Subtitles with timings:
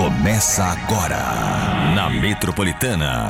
[0.00, 1.18] Começa agora
[1.94, 3.28] na Metropolitana.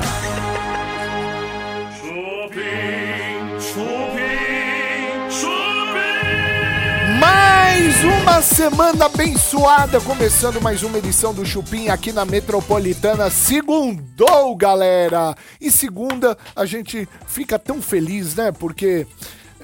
[1.99, 7.19] Chupim, chupim, chupim.
[7.19, 13.29] Mais uma semana abençoada, começando mais uma edição do Chupim aqui na Metropolitana.
[13.29, 15.35] Segundou, galera!
[15.59, 18.49] E segunda, a gente fica tão feliz, né?
[18.49, 19.05] Porque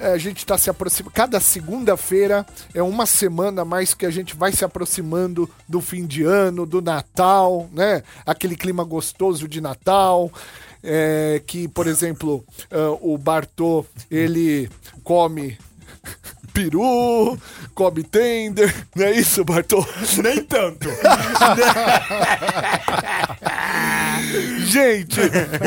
[0.00, 1.14] a gente está se aproximando.
[1.14, 6.24] Cada segunda-feira é uma semana mais que a gente vai se aproximando do fim de
[6.24, 8.02] ano, do Natal, né?
[8.24, 10.30] Aquele clima gostoso de Natal.
[10.82, 14.70] é, que, por exemplo, ah, o Bartô, ele
[15.02, 15.58] come
[16.58, 17.38] peru,
[17.72, 19.86] come tender, não é isso, Bartô?
[20.20, 20.88] Nem tanto.
[24.66, 25.20] Gente,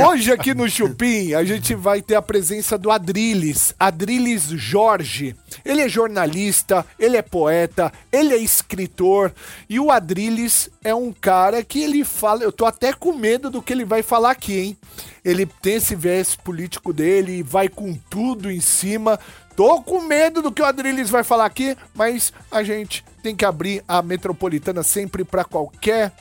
[0.05, 5.35] hoje aqui no Chupim a gente vai ter a presença do Adriles, Adriles Jorge.
[5.65, 9.33] Ele é jornalista, ele é poeta, ele é escritor
[9.69, 13.61] e o Adriles é um cara que ele fala, eu tô até com medo do
[13.61, 14.77] que ele vai falar aqui, hein?
[15.23, 19.19] Ele tem esse viés político dele e vai com tudo em cima.
[19.55, 23.45] Tô com medo do que o Adriles vai falar aqui, mas a gente tem que
[23.45, 26.11] abrir a metropolitana sempre para qualquer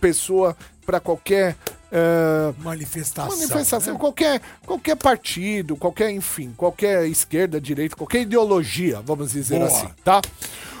[0.00, 1.56] pessoa, para qualquer
[1.90, 3.36] eh, Manifestação.
[3.36, 4.00] manifestação, né?
[4.00, 9.68] qualquer, qualquer partido, qualquer, enfim, qualquer esquerda, direita, qualquer ideologia, vamos dizer Boa.
[9.68, 10.22] assim, tá?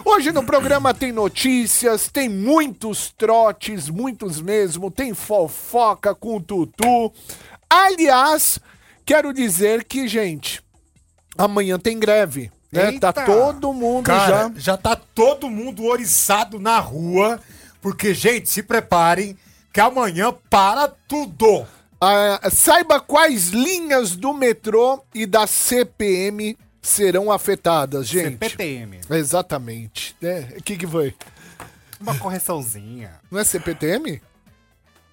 [0.04, 7.12] Hoje no programa tem notícias, tem muitos trotes, muitos mesmo, tem fofoca com o Tutu.
[7.68, 8.58] Aliás,
[9.04, 10.61] quero dizer que, gente,
[11.36, 12.90] amanhã tem greve, né?
[12.90, 13.12] Eita.
[13.12, 14.60] Tá todo mundo Cara, já...
[14.60, 17.40] já tá todo mundo oriçado na rua,
[17.80, 19.36] porque, gente, se preparem
[19.72, 21.66] que amanhã para tudo.
[22.00, 28.32] Ah, saiba quais linhas do metrô e da CPM serão afetadas, gente.
[28.32, 29.00] CPTM.
[29.08, 30.16] Exatamente.
[30.20, 30.48] né?
[30.58, 31.14] O que, que foi?
[32.00, 33.20] Uma correçãozinha.
[33.30, 34.20] Não é CPTM?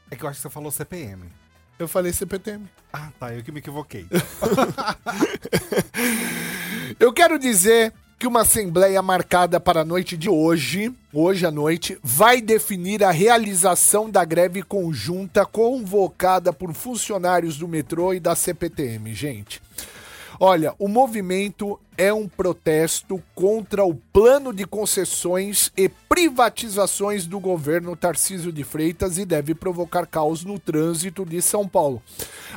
[0.10, 1.32] É que eu acho que você falou CPM.
[1.80, 2.68] Eu falei CPTM.
[2.92, 3.34] Ah, tá.
[3.34, 4.06] Eu que me equivoquei.
[7.00, 11.98] Eu quero dizer que uma assembleia marcada para a noite de hoje, hoje à noite,
[12.04, 19.14] vai definir a realização da greve conjunta convocada por funcionários do metrô e da CPTM,
[19.16, 19.62] gente.
[20.40, 27.94] Olha, o movimento é um protesto contra o plano de concessões e privatizações do governo
[27.94, 32.02] Tarcísio de Freitas e deve provocar caos no trânsito de São Paulo.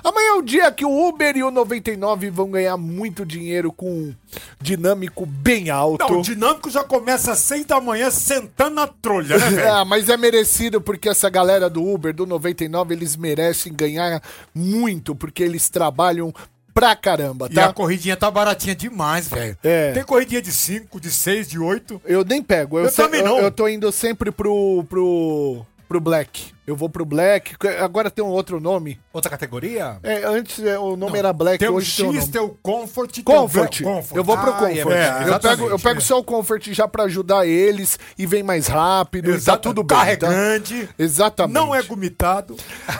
[0.04, 3.90] Amanhã é o dia que o Uber e o 99 vão ganhar muito dinheiro com
[3.90, 4.14] um
[4.60, 6.06] dinâmico bem alto.
[6.08, 9.62] Não, o dinâmico já começa às seis da manhã sentando na trolha, né?
[9.72, 14.22] Ah, mas é merecido porque essa galera do Uber, do 99, eles merecem ganhar
[14.54, 16.32] muito porque eles trabalham
[16.74, 17.66] pra caramba, E tá?
[17.66, 19.56] a corridinha tá baratinha demais, velho.
[19.62, 19.92] É.
[19.92, 22.00] Tem corridinha de 5, de 6, de 8.
[22.04, 22.78] Eu nem pego.
[22.78, 23.38] Eu, Eu se- também não.
[23.38, 26.52] Eu, eu tô indo sempre pro, pro, pro Black.
[26.64, 27.56] Eu vou pro Black.
[27.80, 29.00] Agora tem um outro nome.
[29.12, 29.98] Outra categoria?
[30.02, 32.32] É, antes é, o nome era Black, Tem o hoje tem o X, nome.
[32.32, 33.10] tem o Comfort.
[33.12, 33.52] tem o Comfort.
[33.52, 34.16] Black Comfort.
[34.16, 34.76] Eu vou pro Ah, Comfort.
[34.76, 36.00] é eu, pego, eu pego é.
[36.00, 39.80] só o Comfort já pra ajudar eles e vem mais rápido e tá Exato, tudo
[39.80, 39.96] o bem.
[39.98, 40.28] carro é tá?
[40.28, 40.88] grande.
[40.96, 41.54] Exatamente.
[41.54, 42.56] Não é gomitado.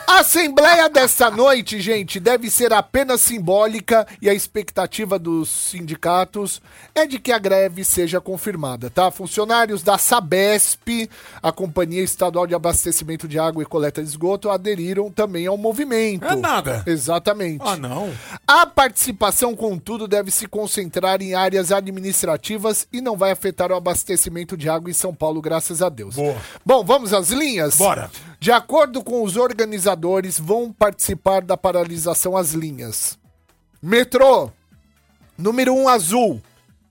[0.08, 6.60] A Assembleia desta noite, gente, deve ser apenas simbólica e a expectativa dos sindicatos
[6.94, 9.10] é de que a greve seja confirmada, tá?
[9.10, 11.08] Funcionários da Sabesp,
[11.42, 16.24] a Companhia Estadual de Abastecimento de Água e Coleta de Esgoto, aderiram também ao movimento.
[16.24, 16.82] É nada.
[16.86, 17.62] Exatamente.
[17.66, 18.10] Ah, não.
[18.46, 24.56] A participação, contudo, deve se concentrar em áreas administrativas e não vai afetar o abastecimento
[24.56, 26.14] de água em São Paulo, graças a Deus.
[26.14, 26.36] Boa.
[26.64, 27.76] Bom, vamos às linhas?
[27.76, 28.10] Bora.
[28.38, 33.18] De acordo com os organizadores, vão participar da paralisação as linhas.
[33.82, 34.50] Metrô,
[35.36, 36.40] número 1 um, azul,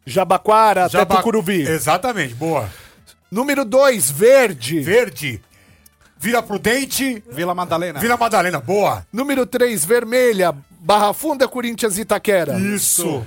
[0.05, 1.61] Jabaquara até Jaba- Tucuruvi.
[1.61, 2.69] Exatamente, boa.
[3.31, 4.81] Número 2, verde.
[4.81, 5.41] Verde.
[6.21, 7.23] Vira Prudente.
[7.31, 7.99] Vila Madalena.
[7.99, 9.05] Vila Madalena, boa.
[9.11, 12.59] Número 3, vermelha, Barra Funda, Corinthians e Itaquera.
[12.59, 13.25] Isso.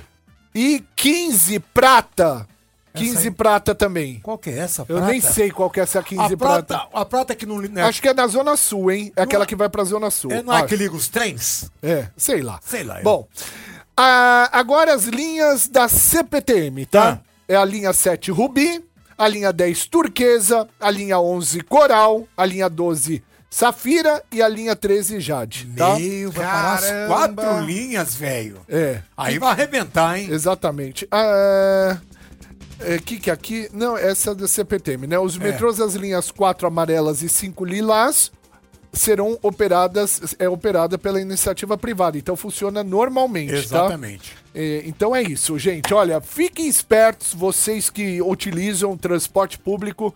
[0.55, 2.47] E 15, prata.
[2.94, 4.21] 15 prata também.
[4.22, 6.62] Qual que é essa Eu nem sei qual que é essa 15 A prata.
[6.62, 7.58] prata, a prata que não...
[7.61, 9.12] Né, Acho que é na Zona Sul, hein?
[9.17, 10.31] É aquela que vai pra Zona Sul.
[10.31, 11.69] é, não é que liga os trens?
[11.82, 12.61] É, sei lá.
[12.64, 13.26] Sei lá, eu- Bom,
[13.97, 17.19] a- agora as linhas da CPTM, tá?
[17.20, 17.29] Ah.
[17.49, 18.81] É a linha 7 Rubi,
[19.16, 24.75] a linha 10 Turquesa, a linha 11 Coral, a linha 12 Safira e a linha
[24.75, 25.96] 13 Jade, tá?
[25.96, 28.61] Meu, vai parar as quatro linhas, velho.
[28.69, 30.28] É, Aí vai arrebentar, hein?
[30.31, 31.06] exatamente.
[31.11, 31.99] Ah,
[32.81, 33.69] É, que que aqui...
[33.72, 35.16] Não, essa é da CPTM, né?
[35.19, 38.32] Os metrôs das linhas 4 amarelas e 5 lilás
[38.94, 42.17] serão operadas, é operada pela iniciativa privada.
[42.17, 43.58] Então funciona normalmente, tá?
[43.58, 44.37] Exatamente.
[44.55, 45.93] É, então é isso, gente.
[45.93, 50.14] Olha, fiquem espertos, vocês que utilizam transporte público.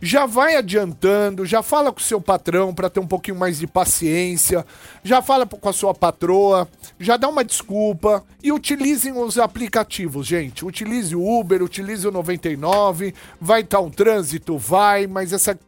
[0.00, 3.66] já vai adiantando, já fala com o seu patrão para ter um pouquinho mais de
[3.66, 4.64] paciência,
[5.02, 6.68] já fala com a sua patroa,
[7.00, 10.64] já dá uma desculpa e utilizem os aplicativos, gente.
[10.64, 15.58] Utilize o Uber, utilize o 99, vai estar um trânsito, vai, mas essa,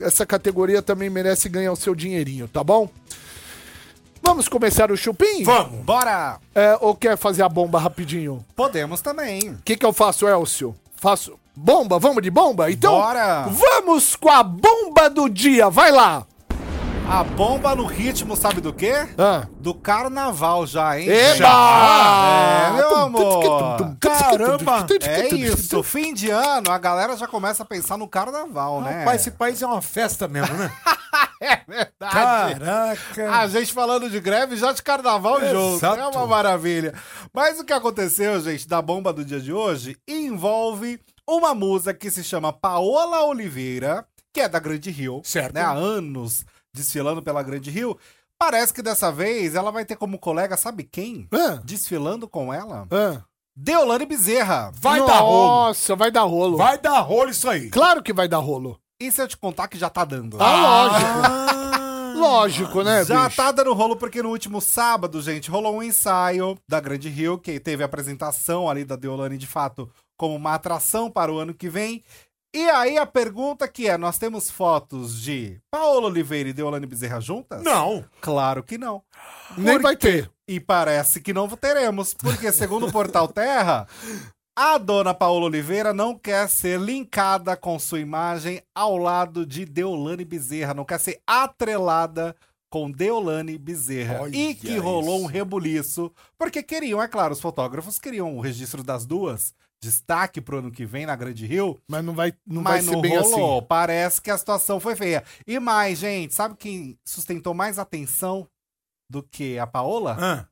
[0.00, 2.88] essa categoria também merece ganhar o seu dinheirinho, tá bom?
[4.22, 5.42] Vamos começar o chupim?
[5.44, 5.84] Vamos.
[5.84, 6.38] Bora!
[6.54, 8.44] É, ou quer fazer a bomba rapidinho?
[8.54, 9.50] Podemos também.
[9.50, 10.74] O que, que eu faço, Elcio?
[10.96, 11.98] Faço bomba?
[11.98, 12.70] Vamos de bomba?
[12.70, 13.46] Então, Bora!
[13.48, 15.70] vamos com a bomba do dia.
[15.70, 16.26] Vai lá!
[17.10, 18.92] A bomba no ritmo, sabe do quê?
[19.16, 19.46] Ah.
[19.58, 21.08] Do carnaval já, hein?
[21.08, 22.68] Eba!
[22.68, 23.96] É, meu amor.
[23.98, 24.86] Caramba!
[25.00, 28.98] É isso, fim de ano, a galera já começa a pensar no carnaval, né?
[28.98, 30.70] Rapaz, esse país é uma festa mesmo, né?
[31.40, 32.58] é verdade.
[32.60, 33.32] Caraca!
[33.32, 35.76] A gente falando de greve já de carnaval junto.
[35.76, 36.00] Exato.
[36.00, 36.92] É uma maravilha.
[37.32, 42.10] Mas o que aconteceu, gente, da bomba do dia de hoje envolve uma musa que
[42.10, 45.22] se chama Paola Oliveira, que é da Grande Rio.
[45.24, 45.54] Certo.
[45.54, 46.44] Né, há anos
[46.78, 47.98] desfilando pela Grande Rio.
[48.38, 51.28] Parece que dessa vez ela vai ter como colega, sabe quem?
[51.32, 51.60] Ah.
[51.64, 52.86] Desfilando com ela?
[52.90, 53.22] Ah.
[53.54, 54.70] Deolane Bezerra.
[54.74, 55.48] Vai dar rolo!
[55.48, 56.56] Nossa, vai dar rolo.
[56.56, 57.68] Vai dar rolo isso aí!
[57.70, 58.78] Claro que vai dar rolo.
[59.00, 60.38] E se eu te contar que já tá dando?
[60.40, 61.58] Ah, lógico.
[62.18, 63.36] Lógico, né, Já bicho?
[63.36, 67.60] tá dando rolo porque no último sábado, gente, rolou um ensaio da Grande Rio, que
[67.60, 71.68] teve a apresentação ali da Deolane de fato como uma atração para o ano que
[71.68, 72.02] vem.
[72.54, 77.20] E aí a pergunta que é, nós temos fotos de Paola Oliveira e Deolane Bezerra
[77.20, 77.62] juntas?
[77.62, 78.04] Não!
[78.20, 79.02] Claro que não.
[79.56, 80.30] Nem Por vai ter.
[80.46, 83.86] E parece que não teremos, porque segundo o Portal Terra,
[84.56, 90.24] a dona Paola Oliveira não quer ser linkada com sua imagem ao lado de Deolane
[90.24, 92.34] Bezerra, não quer ser atrelada
[92.70, 94.22] com Deolane Bezerra.
[94.22, 95.24] Olha e que rolou isso.
[95.24, 100.58] um rebuliço, porque queriam, é claro, os fotógrafos queriam o registro das duas, destaque pro
[100.58, 103.16] ano que vem na Grande Rio, Mas não vai, não mas vai ser não bem
[103.18, 103.58] rolou.
[103.58, 103.66] assim.
[103.68, 105.22] Parece que a situação foi feia.
[105.46, 108.48] E mais, gente, sabe quem sustentou mais atenção
[109.10, 110.16] do que a Paola?
[110.20, 110.46] Ah,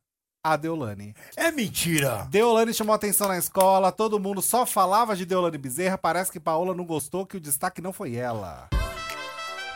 [0.53, 1.13] A Deolane.
[1.37, 2.27] é mentira!
[2.31, 6.73] Deolane chamou atenção na escola, todo mundo só falava de Deolane Bezerra, parece que Paola
[6.75, 8.69] não gostou, que o destaque não foi ela.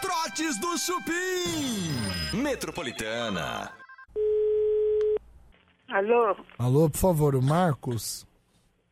[0.01, 2.37] Trotes do Chupim.
[2.41, 3.73] Metropolitana.
[5.89, 8.25] Alô, Alô, por favor, o Marcos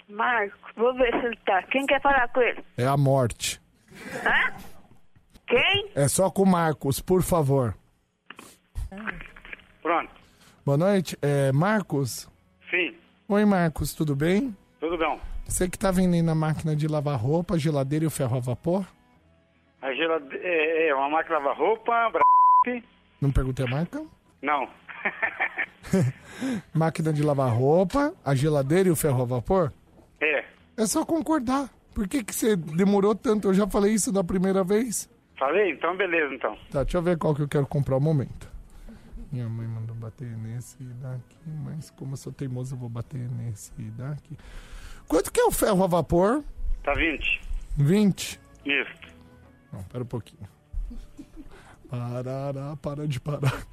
[0.08, 1.62] Marco, vou ver se ele tá.
[1.64, 2.64] Quem quer falar com ele?
[2.76, 3.60] é a morte.
[5.46, 5.90] Quem?
[5.94, 7.74] É só com o Marcos, por favor.
[9.82, 10.10] Pronto.
[10.64, 11.16] Boa noite.
[11.22, 12.28] É, Marcos?
[12.70, 12.94] Sim,
[13.28, 14.56] Oi, Marcos, tudo bem?
[14.80, 15.20] tudo bom.
[15.46, 18.40] Você que tá vendendo a máquina de lavar roupa, a geladeira e o ferro a
[18.40, 18.86] vapor?
[19.80, 22.22] A geladeira é, é uma máquina lavar roupa, bra...
[23.20, 24.04] Não perguntei a marca?
[24.42, 24.68] Não.
[26.74, 29.72] Máquina de lavar roupa, a geladeira e o ferro a vapor?
[30.78, 31.68] É, só concordar.
[31.92, 33.48] Por que, que você demorou tanto?
[33.48, 35.10] Eu já falei isso da primeira vez.
[35.36, 35.72] falei?
[35.72, 36.56] Então beleza, então.
[36.70, 38.48] Tá, deixa eu ver qual que eu quero comprar o momento.
[39.32, 43.72] Minha mãe mandou bater nesse daqui, mas como eu sou teimoso, eu vou bater nesse
[43.96, 44.38] daqui.
[45.06, 46.42] Quanto que é o ferro a vapor?
[46.82, 47.40] Tá 20.
[47.76, 48.40] 20?
[48.64, 49.12] Isso.
[49.72, 50.48] Não, pera um pouquinho.
[51.90, 53.66] Parará, para de parar.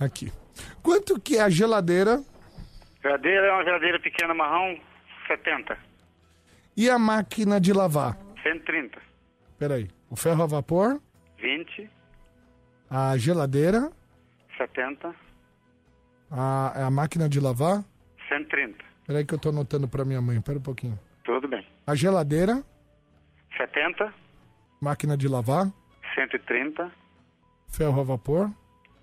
[0.00, 0.32] Aqui.
[0.82, 2.22] Quanto que é a geladeira
[3.02, 4.76] Geladeira é uma geladeira pequena marrom,
[5.26, 5.76] 70.
[6.76, 8.16] e a máquina de lavar?
[8.42, 8.98] 130.
[9.58, 9.88] Peraí.
[10.10, 11.00] O ferro a vapor,
[11.38, 11.90] 20,
[12.88, 13.90] a geladeira,
[14.56, 15.14] 70,
[16.30, 17.84] a, a máquina de lavar.
[18.28, 18.76] 130.
[19.06, 20.98] Peraí que eu tô anotando pra minha mãe, pera um pouquinho.
[21.24, 21.66] Tudo bem.
[21.86, 22.62] A geladeira,
[23.56, 24.12] 70,
[24.80, 25.70] máquina de lavar,
[26.14, 26.90] 130,
[27.68, 28.50] ferro a vapor.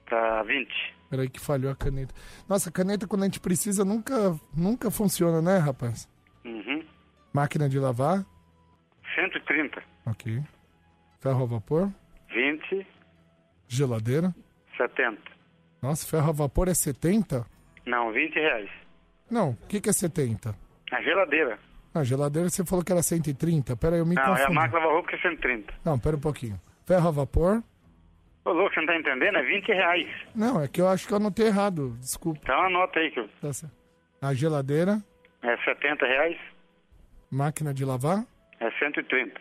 [0.09, 0.67] Tá 20.
[1.09, 2.13] Peraí que falhou a caneta.
[2.49, 4.13] Nossa, caneta quando a gente precisa nunca,
[4.55, 6.09] nunca funciona, né, rapaz?
[6.43, 6.83] Uhum.
[7.33, 8.25] Máquina de lavar,
[9.15, 10.41] 130, ok.
[11.19, 11.91] Ferro a vapor,
[12.33, 12.85] 20,
[13.67, 14.33] geladeira.
[14.77, 15.21] 70.
[15.81, 17.45] Nossa, ferro a vapor é 70?
[17.85, 18.69] Não, 20 reais.
[19.29, 20.55] Não, o que, que é 70?
[20.91, 21.59] A geladeira.
[21.93, 23.75] A geladeira você falou que era 130.
[23.77, 24.53] Pera aí, eu me Não, é a confundi.
[24.53, 25.73] máquina lavar roupa que é 130.
[25.83, 26.59] Não, pera um pouquinho.
[26.85, 27.63] Ferro a vapor?
[28.45, 29.37] Ô, louco, você não tá entendendo?
[29.37, 30.07] É 20 reais.
[30.35, 31.95] Não, é que eu acho que eu anotei errado.
[31.99, 32.39] Desculpa.
[32.43, 33.73] Então anota aí que eu- Tá certo.
[34.21, 35.01] A geladeira,
[35.41, 36.37] é 70 reais,
[37.31, 38.23] máquina de lavar?
[38.59, 39.39] é 130.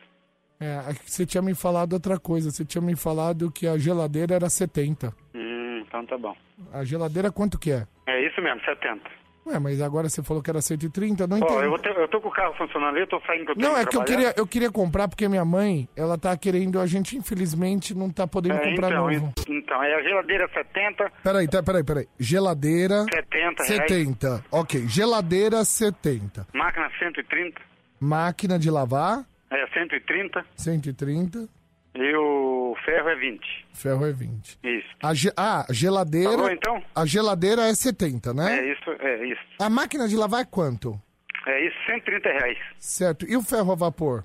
[0.60, 2.50] É, é você tinha me falado outra coisa.
[2.50, 5.12] Você tinha me falado que a geladeira era 70.
[5.34, 6.36] Hum, então tá bom.
[6.72, 7.86] A geladeira quanto que é?
[8.06, 9.02] É isso mesmo, 70.
[9.46, 11.62] Ué, mas agora você falou que era 130, não Ó, entendi.
[11.64, 13.54] eu, vou ter- eu tô com o carro funcionando ali, eu tô saindo que eu
[13.56, 16.80] tô Não, é que eu queria, eu queria comprar porque minha mãe, ela tá querendo,
[16.80, 19.32] a gente infelizmente não tá podendo É, comprar então, novo.
[19.46, 22.08] en- então, é a geladeira 70, Peraí, tá, peraí, peraí.
[22.18, 23.90] Geladeira 70 reais.
[23.90, 24.44] 70.
[24.50, 26.46] Ok, geladeira 70.
[26.54, 27.60] Máquina 130,
[28.00, 31.48] Máquina de lavar, é 130 130.
[31.94, 33.66] E o ferro é 20.
[33.72, 34.58] Ferro é 20.
[34.62, 34.88] Isso.
[35.02, 36.30] A ge- ah, geladeira.
[36.32, 36.82] Falou então?
[36.94, 38.58] A geladeira é 70, né?
[38.58, 39.40] É isso, é isso.
[39.58, 41.00] A máquina de lavar é quanto?
[41.46, 42.58] É isso, 130 reais.
[42.78, 43.26] Certo.
[43.28, 44.24] E o ferro a vapor?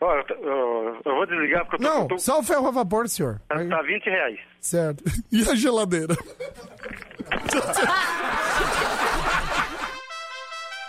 [0.00, 2.66] Ó, eu, eu- eu vou desligar porque eu tô, Não, eu tô- só o ferro
[2.68, 3.40] a vapor, senhor.
[3.50, 4.38] Aí- tá 20 reais.
[4.60, 5.02] Certo.
[5.32, 6.14] E a geladeira?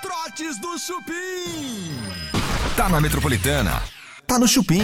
[0.01, 1.95] Trotes do Chupim.
[2.75, 3.81] Tá na Metropolitana.
[4.27, 4.81] Tá no Chupim.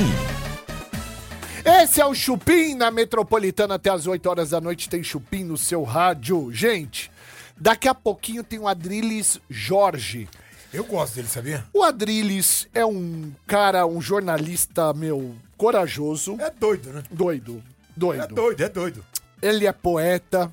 [1.64, 4.90] Esse é o Chupim na Metropolitana até as 8 horas da noite.
[4.90, 6.52] Tem Chupim no seu rádio.
[6.52, 7.12] Gente,
[7.58, 10.28] daqui a pouquinho tem o Adriles Jorge.
[10.74, 11.66] Eu gosto dele, sabia?
[11.74, 16.38] O Adriles é um cara, um jornalista, meu, corajoso.
[16.40, 17.04] É doido, né?
[17.12, 17.62] Doido.
[17.62, 18.36] É Doido.
[18.36, 19.06] doido, é doido.
[19.42, 20.52] Ele é poeta,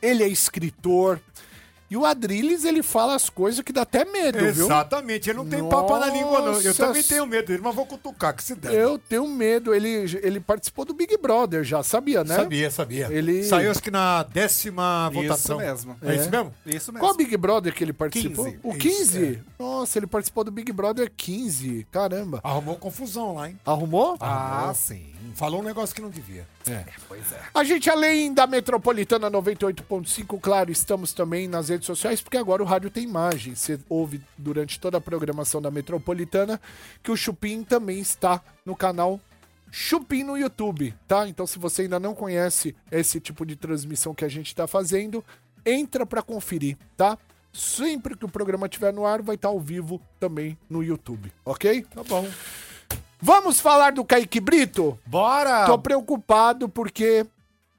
[0.00, 1.20] ele é escritor.
[1.88, 4.66] E o Adriles, ele fala as coisas que dá até medo, viu?
[4.66, 6.46] Exatamente, ele não tem papo na língua, não.
[6.60, 6.86] Eu Nossa.
[6.86, 8.72] também tenho medo dele, mas vou cutucar, que se der.
[8.74, 9.72] Eu tenho medo.
[9.74, 9.88] Ele,
[10.22, 12.34] ele participou do Big Brother já, sabia, né?
[12.36, 13.08] Sabia, sabia.
[13.10, 15.58] Ele- Saiu acho que na décima votação.
[15.58, 15.96] mesmo.
[16.02, 16.54] É, isso mesmo?
[16.66, 17.06] Isso mesmo.
[17.06, 18.44] Qual Big Brother que ele participou?
[18.46, 18.58] 15.
[18.62, 19.42] O 15?
[19.58, 21.86] Nossa, ele participou do Big Brother 15.
[21.92, 22.40] Caramba.
[22.42, 23.58] Arrumou confusão lá, hein?
[23.64, 24.16] Arrumou?
[24.20, 25.12] Ah, sim.
[25.34, 26.46] Falou um negócio que não devia.
[27.54, 32.66] A gente, além da Metropolitana 98.5, claro, estamos também nas redes sociais, porque agora o
[32.66, 33.54] rádio tem imagem.
[33.54, 36.60] Você ouve durante toda a programação da Metropolitana
[37.02, 39.20] que o Chupim também está no canal
[39.70, 41.28] Chupim no YouTube, tá?
[41.28, 45.24] Então, se você ainda não conhece esse tipo de transmissão que a gente está fazendo,
[45.64, 47.18] entra para conferir, tá?
[47.52, 51.82] Sempre que o programa estiver no ar, vai estar ao vivo também no YouTube, ok?
[51.94, 52.26] Tá bom.
[53.20, 54.98] Vamos falar do Kaique Brito?
[55.06, 55.66] Bora!
[55.66, 57.26] Tô preocupado porque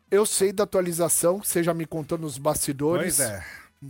[0.09, 3.17] eu sei da atualização, você já me contou nos bastidores.
[3.17, 3.43] Pois é.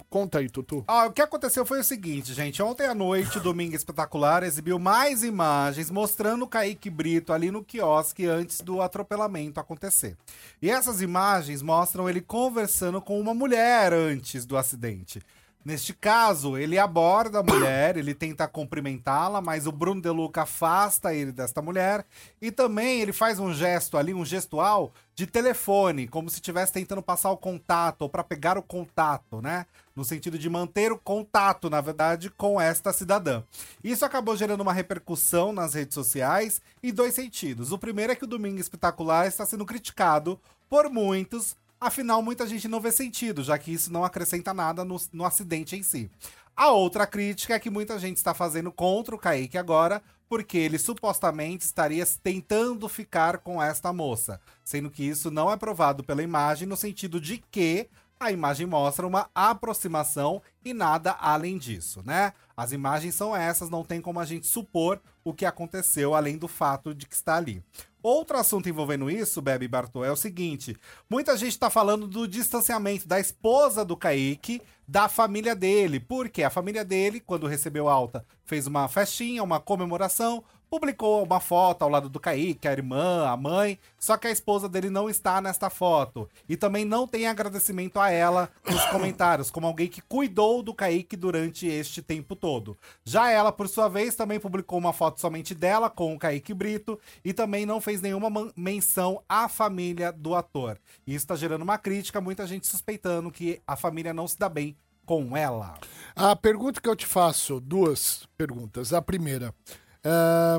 [0.09, 0.83] Conta aí, Tutu.
[0.85, 2.61] Ah, o que aconteceu foi o seguinte, gente.
[2.61, 8.25] Ontem à noite, Domingo Espetacular exibiu mais imagens mostrando o Kaique Brito ali no quiosque
[8.25, 10.17] antes do atropelamento acontecer.
[10.61, 15.21] E essas imagens mostram ele conversando com uma mulher antes do acidente.
[15.65, 21.13] Neste caso, ele aborda a mulher, ele tenta cumprimentá-la, mas o Bruno De Luca afasta
[21.13, 22.05] ele desta mulher.
[22.41, 27.01] E também ele faz um gesto ali, um gestual de telefone, como se estivesse tentando
[27.01, 29.65] passar o contato, ou para pegar o contato, né?
[29.93, 33.43] No sentido de manter o contato, na verdade, com esta cidadã.
[33.83, 37.73] Isso acabou gerando uma repercussão nas redes sociais em dois sentidos.
[37.73, 42.67] O primeiro é que o Domingo Espetacular está sendo criticado por muitos Afinal, muita gente
[42.67, 46.09] não vê sentido, já que isso não acrescenta nada no, no acidente em si.
[46.55, 50.79] A outra crítica é que muita gente está fazendo contra o Kaique agora, porque ele
[50.79, 56.67] supostamente estaria tentando ficar com esta moça, sendo que isso não é provado pela imagem,
[56.67, 57.87] no sentido de que
[58.19, 62.33] a imagem mostra uma aproximação e nada além disso, né?
[62.55, 66.47] As imagens são essas, não tem como a gente supor o que aconteceu além do
[66.47, 67.63] fato de que está ali.
[68.01, 70.75] Outro assunto envolvendo isso, Bebe Bartô, é o seguinte:
[71.09, 75.99] muita gente está falando do distanciamento da esposa do Kaique da família dele.
[75.99, 81.81] Porque a família dele, quando recebeu alta, fez uma festinha, uma comemoração, publicou uma foto
[81.81, 85.41] ao lado do Kaique, a irmã, a mãe, só que a esposa dele não está
[85.41, 86.29] nesta foto.
[86.47, 91.15] E também não tem agradecimento a ela nos comentários, como alguém que cuidou do Kaique
[91.15, 92.77] durante este tempo todo.
[93.03, 96.99] Já ela, por sua vez, também publicou uma foto somente dela com o Kaique Brito
[97.23, 100.79] e também não fez nenhuma menção à família do ator.
[101.05, 104.75] Isso está gerando uma crítica, muita gente suspeitando que a família não se dá bem
[105.07, 105.75] com ela.
[106.13, 108.91] A pergunta que eu te faço, duas perguntas.
[108.91, 109.55] A primeira,
[110.03, 110.57] é,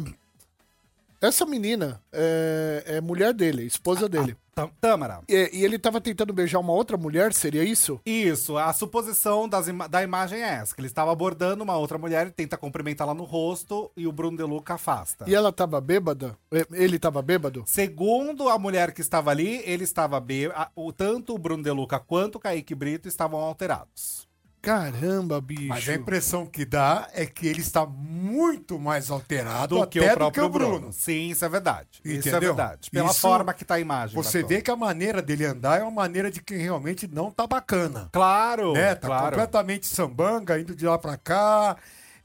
[1.21, 4.37] essa menina é, é mulher dele, esposa dele.
[4.55, 5.21] Tam- Tâmara.
[5.29, 8.01] E, e ele tava tentando beijar uma outra mulher, seria isso?
[8.05, 12.23] Isso, a suposição ima- da imagem é essa: que ele estava abordando uma outra mulher,
[12.23, 15.25] ele tenta cumprimentá-la no rosto e o Bruno De Luca afasta.
[15.29, 16.37] E ela tava bêbada?
[16.73, 17.63] Ele tava bêbado?
[17.67, 20.71] Segundo a mulher que estava ali, ele estava bêbado.
[20.97, 24.28] Tanto o Bruno De Luca quanto o Kaique Brito estavam alterados.
[24.61, 25.69] Caramba, bicho.
[25.69, 30.01] Mas a impressão que dá é que ele está muito mais alterado Do até que
[30.01, 30.93] o do próprio que o Bruno.
[30.93, 31.89] Sim, isso é verdade.
[32.05, 32.41] Isso é Entendeu?
[32.55, 32.91] verdade.
[32.91, 34.15] Pela Isso- forma que tá a imagem.
[34.17, 37.47] Você vê que a maneira dele andar é uma maneira de quem realmente não tá
[37.47, 38.09] bacana.
[38.13, 38.95] Claro, né?
[38.95, 39.31] Tá claro.
[39.31, 41.77] completamente sambanga, indo de lá pra cá.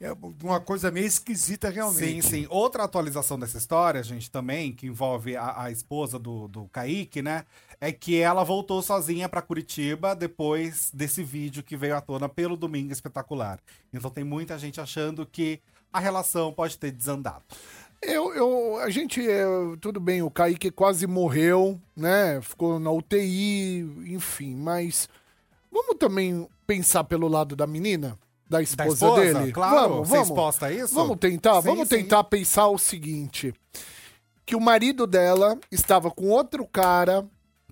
[0.03, 0.11] É
[0.43, 2.25] uma coisa meio esquisita Sim, realmente.
[2.25, 2.45] sim.
[2.49, 7.45] Outra atualização dessa história, gente, também, que envolve a, a esposa do, do Kaique, né?
[7.79, 12.57] É que ela voltou sozinha pra Curitiba depois desse vídeo que veio à tona pelo
[12.57, 13.61] Domingo Espetacular.
[13.93, 17.43] Então tem muita gente achando que a relação pode ter desandado.
[18.01, 19.45] Eu, eu, a gente, é,
[19.79, 22.41] tudo bem, o Kaique quase morreu, né?
[22.41, 25.07] Ficou na UTI, enfim, mas
[25.71, 28.19] vamos também pensar pelo lado da menina?
[28.49, 29.21] Da Da esposa, esposa?
[29.39, 29.51] dele?
[29.51, 30.29] Claro, vamos, você vamos.
[30.29, 30.93] exposta a isso?
[30.93, 31.95] Vamos tentar, Sim, vamos sim.
[31.97, 33.53] tentar pensar o seguinte:
[34.45, 37.25] que o marido dela estava com outro cara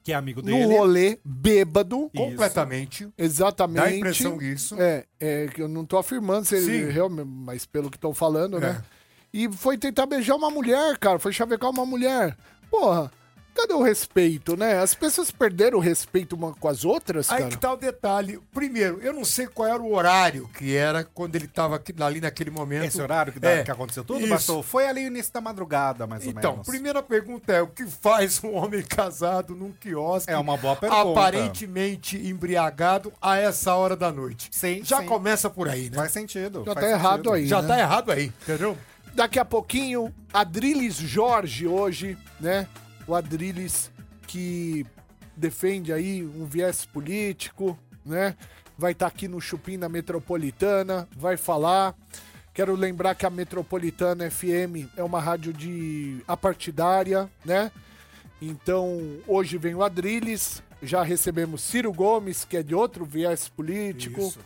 [0.04, 0.64] Que é amigo no dele.
[0.78, 2.10] rolê bêbado.
[2.16, 3.08] Completamente.
[3.18, 3.78] Exatamente.
[3.84, 4.76] Dá a impressão disso.
[4.80, 6.92] É, é que eu não tô afirmando se ele Sim.
[6.92, 8.82] realmente, mas pelo que estão falando, né?
[8.98, 9.02] É.
[9.34, 12.36] E foi tentar beijar uma mulher, cara, foi chavecar uma mulher.
[12.70, 13.12] Porra,
[13.54, 14.78] cadê o respeito, né?
[14.80, 17.50] As pessoas perderam o respeito uma com as outras, Aí cara.
[17.50, 18.40] que tá o detalhe.
[18.54, 22.22] Primeiro, eu não sei qual era o horário que era quando ele tava aqui- ali
[22.22, 22.86] naquele momento.
[22.86, 24.26] Esse horário que, dá- É, que aconteceu tudo.
[24.28, 24.64] Bastou?
[24.64, 26.68] Foi ali no início da madrugada, mais ou Então, menos.
[26.68, 30.32] primeira pergunta é: o que faz um homem casado num quiosque?
[30.32, 31.02] É uma boa pergunta.
[31.12, 34.50] Aparentemente embriagado a essa hora da noite.
[34.52, 35.06] Sim, Já sim.
[35.06, 35.96] começa por aí, né?
[35.98, 36.64] Faz sentido.
[36.66, 37.34] Já faz tá errado sentido.
[37.34, 37.48] aí.
[37.48, 37.68] Já né?
[37.68, 38.78] tá errado aí, entendeu?
[39.14, 42.66] Daqui a pouquinho, Adriles Jorge hoje, né?
[43.12, 43.92] O Adriles
[44.26, 44.86] que
[45.36, 48.38] defende aí um viés político, né?
[48.78, 51.94] Vai estar aqui no Chupim na Metropolitana, vai falar.
[52.54, 57.70] Quero lembrar que a Metropolitana FM é uma rádio de apartidária, né?
[58.42, 64.22] Então, hoje vem o Adriles, já recebemos Ciro Gomes, que é de outro viés político.
[64.22, 64.40] Isso.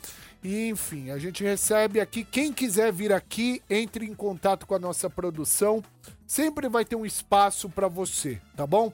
[0.45, 2.23] E, enfim, a gente recebe aqui.
[2.23, 5.83] Quem quiser vir aqui, entre em contato com a nossa produção.
[6.27, 8.93] Sempre vai ter um espaço para você, tá bom?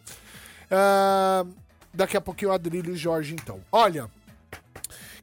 [0.72, 1.46] Ah,
[1.93, 3.60] daqui a pouquinho o Adrilho e o Jorge, então.
[3.70, 4.10] Olha,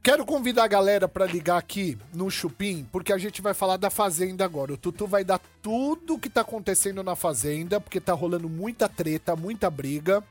[0.02, 3.88] quero convidar a galera para ligar aqui no Chupim, porque a gente vai falar da
[3.88, 4.74] Fazenda agora.
[4.74, 8.86] O Tutu vai dar tudo o que tá acontecendo na Fazenda, porque tá rolando muita
[8.86, 10.22] treta, muita briga.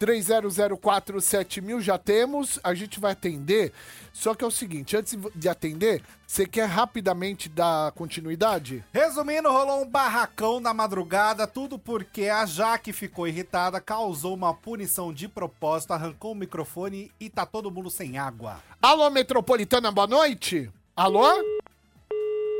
[0.00, 3.72] 30047000 já temos, a gente vai atender.
[4.12, 8.84] Só que é o seguinte, antes de atender, você quer rapidamente dar continuidade?
[8.92, 15.12] Resumindo, rolou um barracão na madrugada, tudo porque a Jaque ficou irritada, causou uma punição
[15.12, 18.60] de propósito, arrancou o microfone e tá todo mundo sem água.
[18.80, 20.70] Alô, Metropolitana, boa noite?
[20.96, 21.26] Alô?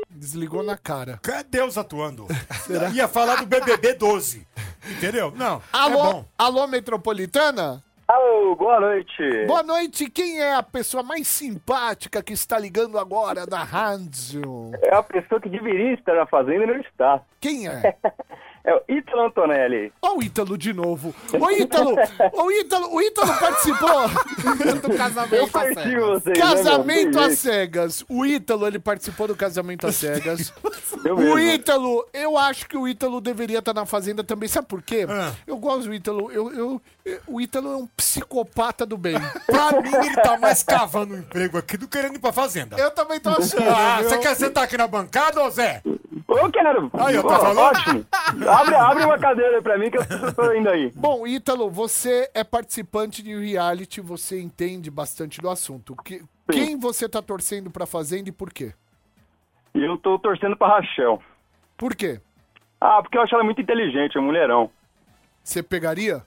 [0.09, 1.19] Desligou na cara.
[1.21, 2.27] Cadê Deus atuando?
[2.93, 4.45] Ia falar do BBB 12.
[4.89, 5.31] Entendeu?
[5.35, 5.61] Não.
[5.73, 6.25] Alô, É bom.
[6.37, 7.83] alô, Metropolitana?
[8.09, 9.45] Ítalo, boa noite.
[9.47, 14.71] Boa noite, quem é a pessoa mais simpática que está ligando agora na rádio?
[14.81, 17.19] É a pessoa que deveria estar na fazenda e não está.
[17.41, 17.95] Quem é?
[18.67, 19.93] É o Ítalo Antonelli.
[20.01, 21.15] Ó o Ítalo de novo.
[21.39, 21.95] Ô Ítalo,
[22.33, 24.09] ô Ítalo, o Ítalo participou
[24.81, 26.05] Do casamento a parti sério.
[26.05, 28.03] vocês, né, casamento às cegas.
[28.09, 30.53] O Ítalo, ele participou do casamento às cegas.
[31.05, 31.37] O.
[31.39, 34.49] Ítalo, eu acho que o Ítalo deveria estar na fazenda também.
[34.49, 35.05] Sabe por quê?
[35.07, 35.31] Ah.
[35.45, 36.31] Eu gosto do Ítalo.
[36.31, 39.15] Eu, eu, eu- o Ítalo é um psicopata do bem.
[39.45, 42.75] Pra mim, ele tá mais cavando um emprego aqui do que querendo ir pra fazenda.
[42.77, 43.69] Eu também tô achando.
[43.69, 44.09] Ah, viu?
[44.09, 45.81] você quer sentar aqui na bancada, ô Zé?
[45.85, 46.89] Eu quero.
[46.93, 47.59] Aí, eu tô Pô, falando.
[47.59, 48.05] Ótimo.
[48.59, 50.91] Abre, abre uma cadeira aí pra mim que eu tô indo aí.
[50.95, 55.95] Bom, Ítalo, você é participante de reality, você entende bastante do assunto.
[56.03, 58.73] Que- quem você tá torcendo pra fazenda e por quê?
[59.73, 61.21] Eu tô torcendo pra Rachel.
[61.77, 62.19] Por quê?
[62.79, 64.69] Ah, porque eu acho ela muito inteligente, é um mulherão.
[65.43, 66.23] Você pegaria?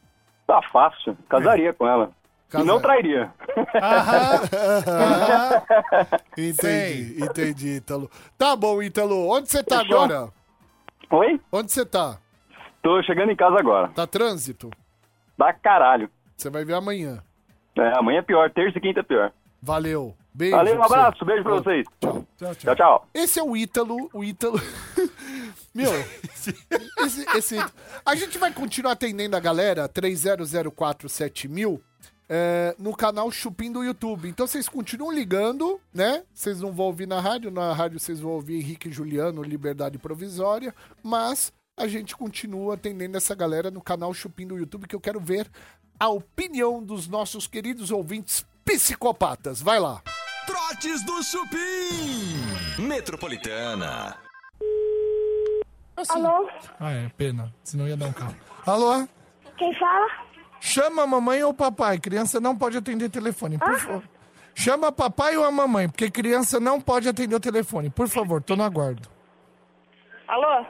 [0.47, 1.17] Tá fácil.
[1.29, 2.11] Casaria com ela.
[2.53, 3.33] E não trairia.
[6.37, 8.11] Entendi, entendi, Ítalo.
[8.37, 9.29] Tá bom, Ítalo.
[9.29, 10.03] Onde você tá Fechou?
[10.03, 10.29] agora?
[11.11, 11.41] Oi?
[11.53, 12.19] Onde você tá?
[12.83, 13.89] Tô chegando em casa agora.
[13.89, 14.71] Tá trânsito?
[15.37, 16.09] Da caralho.
[16.37, 17.23] Você vai ver amanhã.
[17.77, 19.33] É, amanhã é pior, terça e quinta é pior.
[19.63, 20.15] Valeu.
[20.33, 20.57] Beijo.
[20.57, 20.95] Valeu, um pra você.
[20.95, 21.87] abraço, beijo pra vocês.
[22.01, 22.27] Tchau.
[22.55, 23.09] Tchau, tchau.
[23.13, 24.59] Esse é o Ítalo, o Ítalo.
[25.75, 27.57] Meu, esse, esse.
[28.05, 31.81] A gente vai continuar atendendo a galera 30047000
[32.33, 34.29] é, no canal Chupim do YouTube.
[34.29, 36.23] Então vocês continuam ligando, né?
[36.33, 39.99] Vocês não vão ouvir na rádio, na rádio vocês vão ouvir Henrique e Juliano, Liberdade
[39.99, 45.01] Provisória, mas a gente continua atendendo essa galera no canal Chupim do YouTube, que eu
[45.01, 45.51] quero ver
[45.99, 49.61] a opinião dos nossos queridos ouvintes psicopatas.
[49.61, 50.01] Vai lá.
[50.47, 52.79] Trotes do Chupim.
[52.79, 54.17] Metropolitana.
[56.09, 56.49] Alô?
[56.79, 57.53] Ah, é, pena.
[57.65, 58.37] Senão ia dar um carro.
[58.65, 59.07] Alô?
[59.59, 60.30] Quem fala?
[60.61, 61.99] Chama a mamãe ou o papai.
[61.99, 64.03] Criança não pode atender telefone, por favor.
[64.55, 67.89] Chama papai ou a mamãe, porque criança não pode atender o telefone.
[67.89, 69.09] Por favor, tô no aguardo.
[70.29, 70.67] Alô?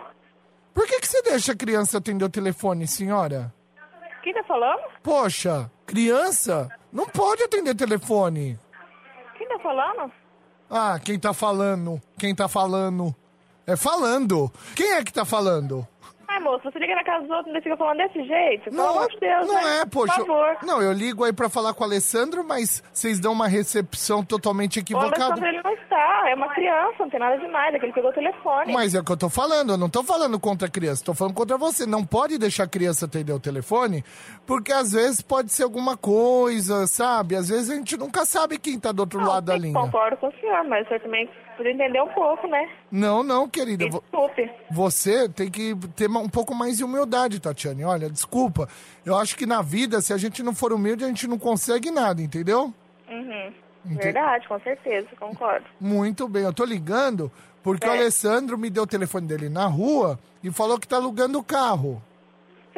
[0.72, 3.52] Por que, que você deixa a criança atender o telefone, senhora?
[4.22, 4.80] Quem tá falando?
[5.02, 8.58] Poxa, criança não pode atender telefone.
[9.36, 10.12] Quem tá falando?
[10.70, 12.00] Ah, quem tá falando?
[12.16, 13.14] Quem tá falando?
[13.66, 14.52] É falando.
[14.76, 15.86] Quem é que tá falando?
[16.40, 18.70] Moço, você liga na casa dos outros e fica falando desse jeito?
[18.70, 19.80] Pelo amor de Deus, não né?
[19.80, 20.14] é, poxa.
[20.14, 20.56] Por favor.
[20.62, 24.78] Não, eu ligo aí pra falar com o Alessandro, mas vocês dão uma recepção totalmente
[24.78, 25.24] O equivocada.
[25.24, 26.24] Alessandro, ele não está.
[26.30, 27.74] É uma criança, não tem nada demais.
[27.74, 28.72] É que ele pegou o telefone.
[28.72, 31.14] Mas é o que eu tô falando, eu não tô falando contra a criança, tô
[31.14, 31.86] falando contra você.
[31.86, 34.04] Não pode deixar a criança atender o telefone,
[34.46, 37.36] porque às vezes pode ser alguma coisa, sabe?
[37.36, 39.74] Às vezes a gente nunca sabe quem tá do outro Não, lado da linha.
[39.74, 41.28] Concordo com o senhor, mas o senhor também
[41.62, 42.68] precisa entender um pouco, né?
[42.90, 43.88] Não, não, querida.
[43.88, 44.50] Desculpe.
[44.70, 47.84] Você tem que ter um pouco mais de humildade, Tatiane.
[47.84, 48.68] Olha, desculpa.
[49.04, 51.90] Eu acho que na vida, se a gente não for humilde, a gente não consegue
[51.90, 52.72] nada, entendeu?
[53.08, 53.52] Uhum.
[53.86, 55.64] Ente- Verdade, com certeza, concordo.
[55.80, 57.30] Muito bem, eu tô ligando
[57.62, 57.96] porque o É.
[57.98, 62.02] Alessandro me deu o telefone dele na rua e falou que tá alugando o carro.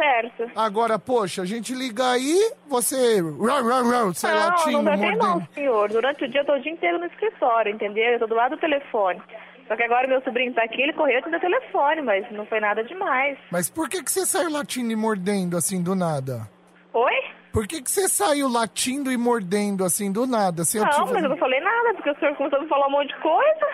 [0.03, 0.51] Certo.
[0.57, 3.21] Agora, poxa, a gente liga aí, você.
[3.21, 5.89] Rau, rau, rau, sai não, latindo, não deve não, senhor.
[5.91, 8.05] Durante o dia eu tô o dia inteiro no escritório, entendeu?
[8.05, 9.23] Eu tô do lado do telefone.
[9.69, 12.59] Só que agora meu sobrinho tá aqui, ele correu e o telefone, mas não foi
[12.59, 13.39] nada demais.
[13.51, 16.49] Mas por que, que você saiu latindo e mordendo assim do nada?
[16.93, 17.15] Oi?
[17.53, 20.63] Por que, que você saiu latindo e mordendo assim do nada?
[20.63, 22.89] Eu te Não, mas eu não falei nada, porque o senhor começou a me falar
[22.89, 23.67] um monte de coisa.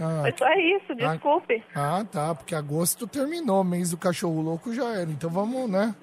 [0.00, 1.62] Ah, Foi só isso, desculpe.
[1.74, 5.10] Ah, tá, porque agosto terminou, mês do cachorro louco já era.
[5.10, 5.94] Então vamos, né?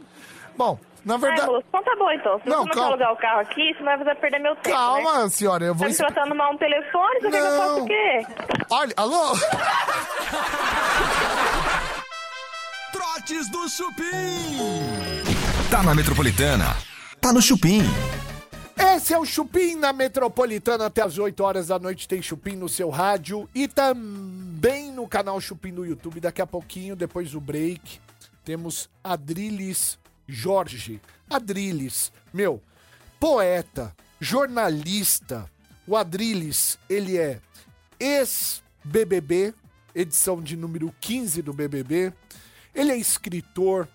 [0.57, 1.47] Bom, na verdade.
[1.47, 2.39] moço, então tá bom então.
[2.39, 2.89] Se Não, você não calma.
[2.89, 4.75] alugar o carro aqui, você vai fazer perder meu tempo.
[4.75, 5.29] Calma, né?
[5.29, 5.87] senhora, eu Tá vou.
[5.87, 7.83] me expli- tratando mal no telefone, você quer que eu faça Não.
[7.83, 8.25] o quê?
[8.71, 9.23] Olha, alô?
[12.91, 14.03] Trotes do Chupim.
[15.69, 16.75] Tá na Metropolitana.
[17.19, 17.81] Tá no Chupim.
[18.95, 20.85] Esse é o Chupim na Metropolitana.
[20.85, 25.41] Até as 8 horas da noite tem Chupim no seu rádio e também no canal
[25.41, 26.19] Chupim no YouTube.
[26.19, 27.99] Daqui a pouquinho, depois do break,
[28.45, 31.01] temos Adriles Jorge.
[31.27, 32.61] Adriles, meu,
[33.19, 35.49] poeta, jornalista.
[35.87, 37.41] O Adriles, ele é
[37.99, 39.55] ex-BBB,
[39.95, 42.13] edição de número 15 do BBB.
[42.75, 43.87] Ele é escritor,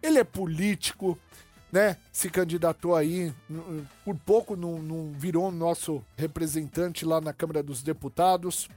[0.00, 1.18] ele é político,
[1.70, 1.96] né?
[2.12, 3.32] Se candidatou aí,
[4.04, 8.68] por pouco não, não virou nosso representante lá na Câmara dos Deputados.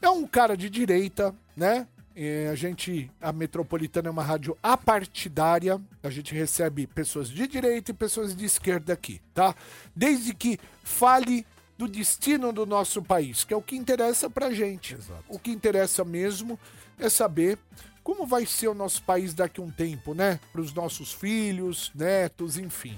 [0.00, 1.86] É um cara de direita, né?
[2.16, 5.80] É, a gente, a Metropolitana é uma rádio apartidária.
[6.02, 9.54] A gente recebe pessoas de direita e pessoas de esquerda aqui, tá?
[9.96, 11.44] Desde que fale
[11.76, 14.96] do destino do nosso país, que é o que interessa pra gente.
[15.28, 16.58] O que interessa mesmo
[16.98, 17.58] é saber
[18.04, 20.38] como vai ser o nosso país daqui a um tempo, né?
[20.52, 22.96] Para os nossos filhos, netos, enfim.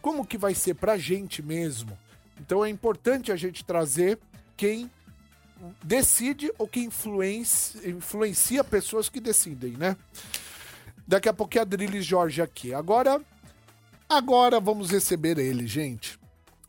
[0.00, 1.98] como que vai ser pra gente mesmo.
[2.38, 4.18] Então é importante a gente trazer
[4.56, 4.90] quem
[5.82, 9.96] decide ou quem influencia, influencia pessoas que decidem, né?
[11.06, 12.72] Daqui a pouco é a Drilis Jorge aqui.
[12.74, 13.20] Agora,
[14.08, 16.18] agora vamos receber ele, gente.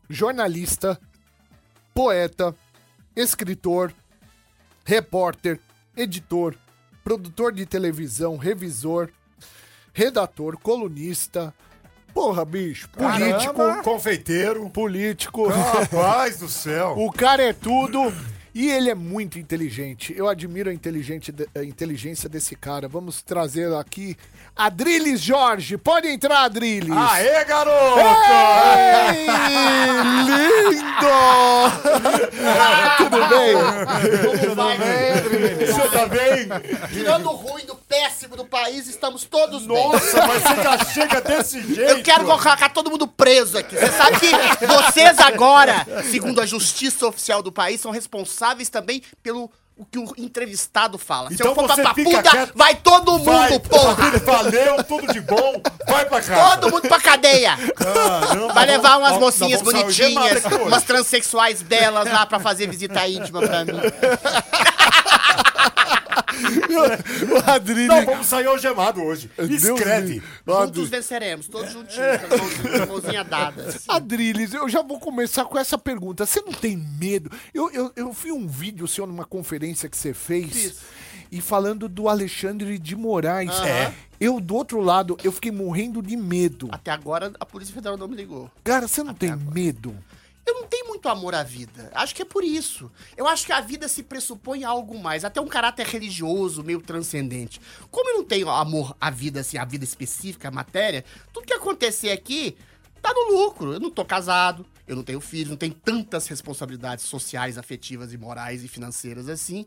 [0.08, 0.98] Jornalista,
[1.94, 2.54] poeta,
[3.14, 3.94] escritor,
[4.84, 5.60] repórter,
[5.96, 6.56] editor,
[7.06, 9.10] produtor de televisão, revisor,
[9.92, 11.54] redator, colunista.
[12.12, 14.68] Porra, bicho, político, Caramba, confeiteiro.
[14.70, 15.46] político.
[15.46, 16.96] Rapaz do céu.
[16.98, 18.12] O cara é tudo
[18.56, 20.14] e ele é muito inteligente.
[20.16, 22.88] Eu admiro a, inteligente, a inteligência desse cara.
[22.88, 24.16] Vamos trazer aqui
[24.56, 25.76] Adriles Jorge.
[25.76, 26.90] Pode entrar, Adriles.
[26.90, 28.00] Aê, garoto!
[29.14, 29.26] Ei,
[30.24, 30.86] lindo!
[32.96, 34.40] Tudo bem?
[34.40, 34.78] Como vai?
[35.66, 36.48] Você tá bem?
[36.94, 39.76] Tirando o ruim do péssimo do país, estamos todos bem.
[39.76, 41.90] Nossa, mas você já chega desse jeito.
[41.90, 43.76] Eu quero colocar todo mundo preso aqui.
[43.76, 49.50] Você sabe que vocês agora, segundo a justiça oficial do país, são responsáveis também pelo
[49.78, 51.28] o que o entrevistado fala.
[51.28, 52.52] Se Então eu for pra papuda, quieto.
[52.54, 54.18] vai todo mundo, Vai, porra!
[54.24, 55.60] Valeu, tudo de bom.
[55.86, 56.56] Vai pra casa.
[56.56, 57.58] Todo mundo pra cadeia!
[57.76, 60.54] Caramba, Vai levar umas mocinhas bonitinhas, hoje.
[60.62, 63.78] umas transexuais belas lá pra fazer visita íntima pra mim.
[67.30, 67.88] O Adriles.
[67.88, 69.30] Não, vamos sair algemado hoje.
[69.38, 70.22] Escreve.
[70.46, 72.20] me- Juntos venceremos, todos juntinhos,
[72.86, 73.84] com mãozinha dadas.
[73.88, 76.24] Adriles, eu já vou começar com essa pergunta.
[76.26, 77.30] Você não tem medo?
[77.52, 80.76] Eu, eu, eu vi um vídeo seu numa conferência que você fez
[81.30, 83.50] e falando do Alexandre de Moraes.
[83.50, 83.92] Aham.
[84.18, 86.68] Eu, do outro lado, eu fiquei morrendo de medo.
[86.72, 88.50] Até agora a Polícia Federal não me ligou.
[88.64, 89.94] Cara, você não tem medo?
[90.46, 91.90] Eu não tenho muito amor à vida.
[91.92, 92.90] Acho que é por isso.
[93.16, 96.80] Eu acho que a vida se pressupõe a algo mais, até um caráter religioso, meio
[96.80, 97.60] transcendente.
[97.90, 101.52] Como eu não tenho amor à vida, assim, a vida específica, a matéria, tudo que
[101.52, 102.56] acontecer aqui
[103.02, 103.72] tá no lucro.
[103.72, 108.16] Eu não tô casado, eu não tenho filhos, não tenho tantas responsabilidades sociais, afetivas e
[108.16, 109.66] morais e financeiras assim.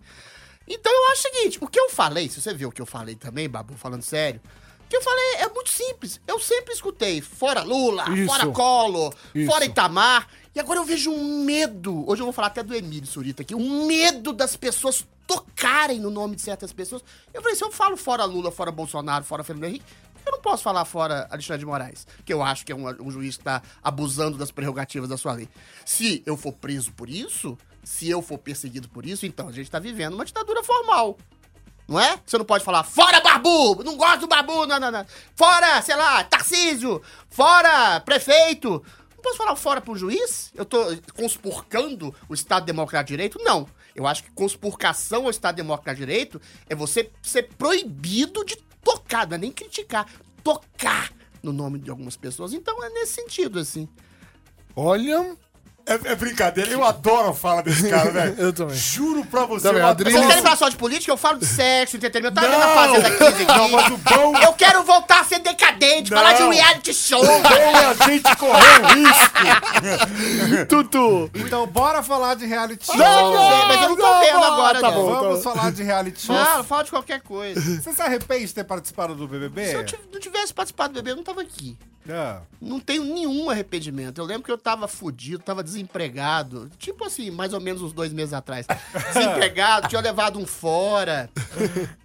[0.68, 2.86] Então eu acho o seguinte, o que eu falei, se você viu o que eu
[2.86, 4.40] falei também, Babu, falando sério,
[4.86, 6.22] o que eu falei é muito simples.
[6.28, 8.26] Eu sempre escutei fora Lula, Isso.
[8.28, 9.52] fora Collor, Isso.
[9.52, 10.28] fora Itamar.
[10.54, 12.10] E agora eu vejo um medo.
[12.10, 13.54] Hoje eu vou falar até do Emílio Surita aqui.
[13.54, 17.04] Um medo das pessoas tocarem no nome de certas pessoas.
[17.34, 19.86] Eu falei, se eu falo fora Lula, fora Bolsonaro, fora Fernando Henrique,
[20.26, 23.12] eu não posso falar fora Alexandre de Moraes, que eu acho que é um, um
[23.12, 25.48] juiz que tá abusando das prerrogativas da sua lei.
[25.86, 29.70] Se eu for preso por isso, se eu for perseguido por isso, então a gente
[29.70, 31.18] tá vivendo uma ditadura formal.
[31.88, 32.20] Não é?
[32.24, 33.84] Você não pode falar, fora Barbu!
[33.84, 35.06] Não gosto do Barbu, não, não, não.
[35.36, 37.02] Fora, sei lá, Tarcísio!
[37.30, 38.84] Fora, prefeito!
[39.20, 40.50] Não posso falar fora pro juiz?
[40.56, 40.78] Eu tô
[41.14, 43.38] conspurcando o Estado Democrático de Direito?
[43.44, 43.68] Não.
[43.94, 49.28] Eu acho que conspurcação ao Estado Democrático de Direito é você ser proibido de tocar,
[49.28, 50.10] não é nem criticar,
[50.42, 51.12] tocar
[51.44, 52.54] no nome de algumas pessoas.
[52.54, 53.90] Então é nesse sentido, assim.
[54.74, 55.36] Olha.
[55.90, 56.70] É, é brincadeira.
[56.72, 58.36] Eu adoro falar desse cara, velho.
[58.40, 58.76] Eu também.
[58.76, 59.68] Juro pra você.
[59.68, 60.10] Também, eu adoro.
[60.12, 61.12] Vocês querem falar só de política?
[61.12, 62.40] Eu falo de sexo, entretenimento.
[62.40, 62.94] Eu tava Não!
[62.94, 63.46] vendo a Fazenda 15 aqui.
[63.60, 66.52] Não, mas o bom- Eu quero voltar a ser decadente, falar de Não.
[66.52, 67.24] reality show.
[67.26, 70.66] Bom é a gente correr o risco.
[70.68, 71.30] Tutu.
[71.36, 72.96] Então, bora falar de reality show.
[72.98, 74.98] Não, não, mas eu não tô vendo agora, tá não.
[74.98, 75.10] bom.
[75.20, 76.36] Vamos falar de reality show.
[76.36, 77.60] Fala, fala de qualquer coisa.
[77.60, 79.76] Se Você se arrepende de ter participado do BBB?
[79.76, 81.78] eu tiv- não tivesse participado do bebê, eu não tava aqui.
[82.06, 82.42] Não.
[82.62, 84.20] Não tenho nenhum arrependimento.
[84.20, 86.70] Eu lembro que eu tava fudido, tava desempregado.
[86.78, 88.66] Tipo assim, mais ou menos uns dois meses atrás.
[89.14, 91.30] Desempregado, tinha levado um fora.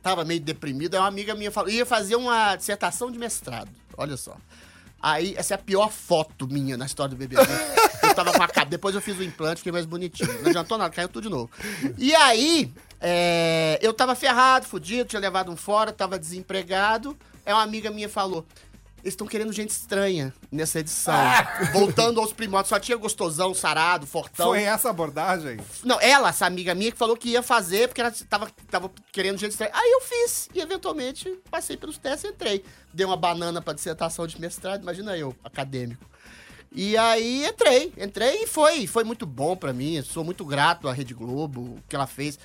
[0.03, 0.95] Tava meio deprimido.
[0.95, 3.71] Aí uma amiga minha falou, ia fazer uma dissertação de mestrado.
[3.97, 4.37] Olha só.
[5.03, 7.43] Aí, essa é a pior foto minha na história do BBB.
[8.03, 8.65] Eu tava com a.
[8.65, 10.33] Depois eu fiz o implante, fiquei mais bonitinho.
[10.41, 11.51] Não adiantou nada, caiu tudo de novo.
[11.99, 17.15] E aí, é, eu tava ferrado, fudido, tinha levado um fora, tava desempregado.
[17.45, 18.47] Aí uma amiga minha falou:
[19.05, 21.15] eles estão querendo gente estranha nessa edição.
[21.75, 24.47] Voltando aos primórdios, só tinha gostosão, sarado, fortão.
[24.47, 25.59] Foi essa abordagem?
[25.85, 29.39] Não, ela, essa amiga minha, que falou que ia fazer, porque ela tava, tava querendo
[29.39, 29.73] gente estranha.
[29.75, 32.65] Aí eu fiz, e eventualmente passei pelos testes e entrei.
[32.95, 36.03] Dei uma banana pra dissertação de mestrado, imagina eu, acadêmico.
[36.73, 40.01] E aí entrei, entrei e foi, foi muito bom pra mim.
[40.03, 42.39] Sou muito grato à Rede Globo, o que ela fez.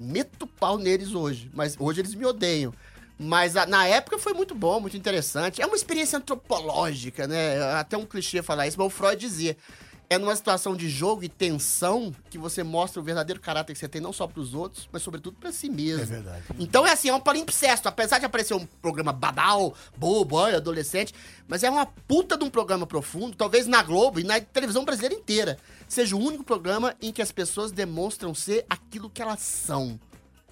[0.00, 2.72] Meto pau neles hoje, mas hoje eles me odeiam.
[3.18, 5.62] Mas na época foi muito bom, muito interessante.
[5.62, 7.62] É uma experiência antropológica, né?
[7.74, 9.56] Até um clichê falar isso, mas o Freud dizia.
[10.08, 13.88] É numa situação de jogo e tensão que você mostra o verdadeiro caráter que você
[13.88, 16.02] tem, não só pros outros, mas sobretudo pra si mesmo.
[16.02, 16.44] É verdade.
[16.60, 17.88] Então é assim, é um palimpsesto.
[17.88, 21.12] Apesar de aparecer um programa badal, bobo, adolescente,
[21.48, 25.12] mas é uma puta de um programa profundo, talvez na Globo e na televisão brasileira
[25.12, 25.58] inteira.
[25.88, 29.98] Seja o único programa em que as pessoas demonstram ser aquilo que elas são.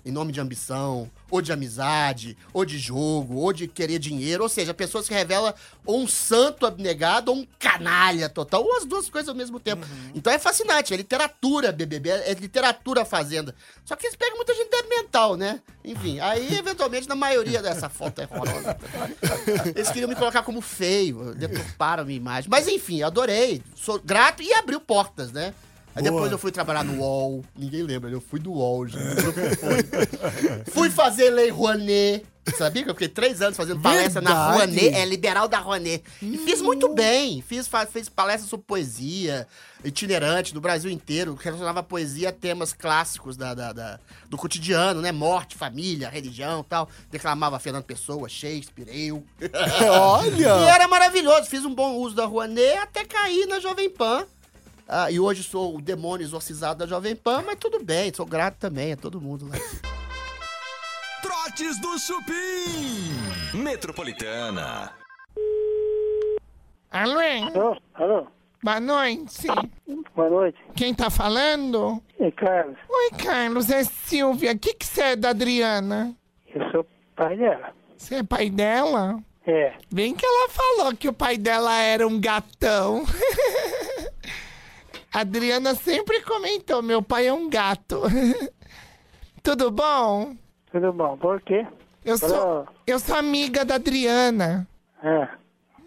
[0.05, 4.43] Em nome de ambição, ou de amizade, ou de jogo, ou de querer dinheiro.
[4.43, 8.77] Ou seja, a pessoa se revela ou um santo abnegado ou um canalha total, ou
[8.77, 9.87] as duas coisas ao mesmo tempo.
[10.14, 13.55] Então é fascinante, é literatura BBB, é literatura fazenda.
[13.85, 15.61] Só que eles pegam muita gente débil mental, né?
[15.85, 18.77] Enfim, aí eventualmente na maioria dessa foto é horrorosa.
[19.75, 22.49] Eles queriam me colocar como feio, deturparam a minha imagem.
[22.51, 25.55] Mas enfim, adorei, sou grato e abriu portas, né?
[25.96, 26.12] Aí Boa.
[26.12, 27.44] depois eu fui trabalhar no UOL.
[27.57, 29.00] Ninguém lembra, eu fui do UOL, gente.
[30.72, 30.90] Fui.
[30.90, 32.24] fazer Lei Rouanet.
[32.59, 34.52] Sabia que eu fiquei três anos fazendo palestra na Verdade.
[34.72, 36.04] Rouanet, é liberal da Rouanet.
[36.20, 37.40] E fiz muito bem.
[37.42, 39.46] Fiz, fiz palestra sobre poesia
[39.83, 45.00] itinerante do Brasil inteiro, que relacionava poesia a temas clássicos da, da- da- do cotidiano,
[45.00, 45.11] né?
[45.12, 46.88] Morte, família, religião e tal.
[47.11, 49.24] Declamava Fernando Pessoa, Shakespeare, eu.
[49.90, 50.37] Olha!
[50.37, 51.48] E era maravilhoso.
[51.48, 54.26] Fiz um bom uso da Rouanet até cair na Jovem Pan.
[54.87, 58.59] Ah, e hoje sou o demônio exorcizado da Jovem Pan, mas tudo bem, sou grato
[58.59, 59.57] também a todo mundo lá.
[61.23, 63.55] Trotes do Chupim.
[63.55, 64.92] Metropolitana.
[66.90, 67.18] Alô?
[67.18, 67.77] Alô?
[67.94, 68.27] Alô?
[68.62, 69.47] Boa noite.
[70.14, 70.59] Boa noite.
[70.77, 72.03] Quem tá falando?
[72.20, 72.77] É Carlos.
[72.88, 74.53] Oi, Carlos, é Silvia.
[74.53, 76.14] O que que você é da Adriana?
[76.55, 77.75] Eu sou pai dela.
[77.97, 79.18] Você é pai dela?
[79.47, 79.75] É.
[79.92, 83.05] Bem que ela falou que o pai dela era um gatão.
[85.14, 88.03] A Adriana sempre comentou, meu pai é um gato.
[89.42, 90.35] Tudo bom?
[90.72, 91.16] Tudo bom?
[91.16, 91.66] Por quê?
[92.05, 94.66] Eu sou, eu sou amiga da Adriana,
[95.03, 95.37] Ah,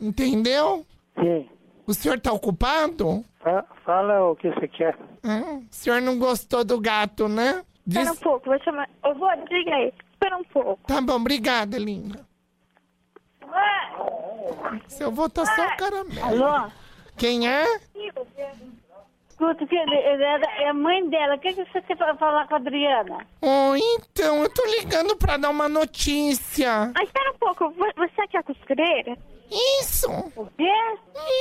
[0.01, 0.85] entendeu?
[1.19, 1.49] sim.
[1.85, 3.23] O senhor tá ocupado?
[3.39, 4.97] Fa- fala o que você quer.
[5.23, 7.63] Hum, o senhor não gostou do gato, né?
[7.85, 8.89] Diz- Espera um pouco, vou chamar.
[9.05, 9.93] Eu vou, diga aí.
[10.13, 10.79] Espera um pouco.
[10.87, 12.25] Tá bom, obrigada, linda.
[14.89, 16.45] Seu vô tá só o caramelo.
[16.45, 16.71] Alô?
[17.15, 17.63] Quem é?
[19.39, 21.36] Escuta, filho, é é a mãe dela.
[21.36, 23.19] O que, que você quer fa- falar com a Adriana?
[23.39, 26.91] Oh, então, eu tô ligando pra dar uma notícia.
[26.95, 27.69] Ah, espera um pouco.
[27.69, 29.15] Vo- Você que é a costureira?
[29.80, 30.10] Isso!
[30.36, 30.73] O quê?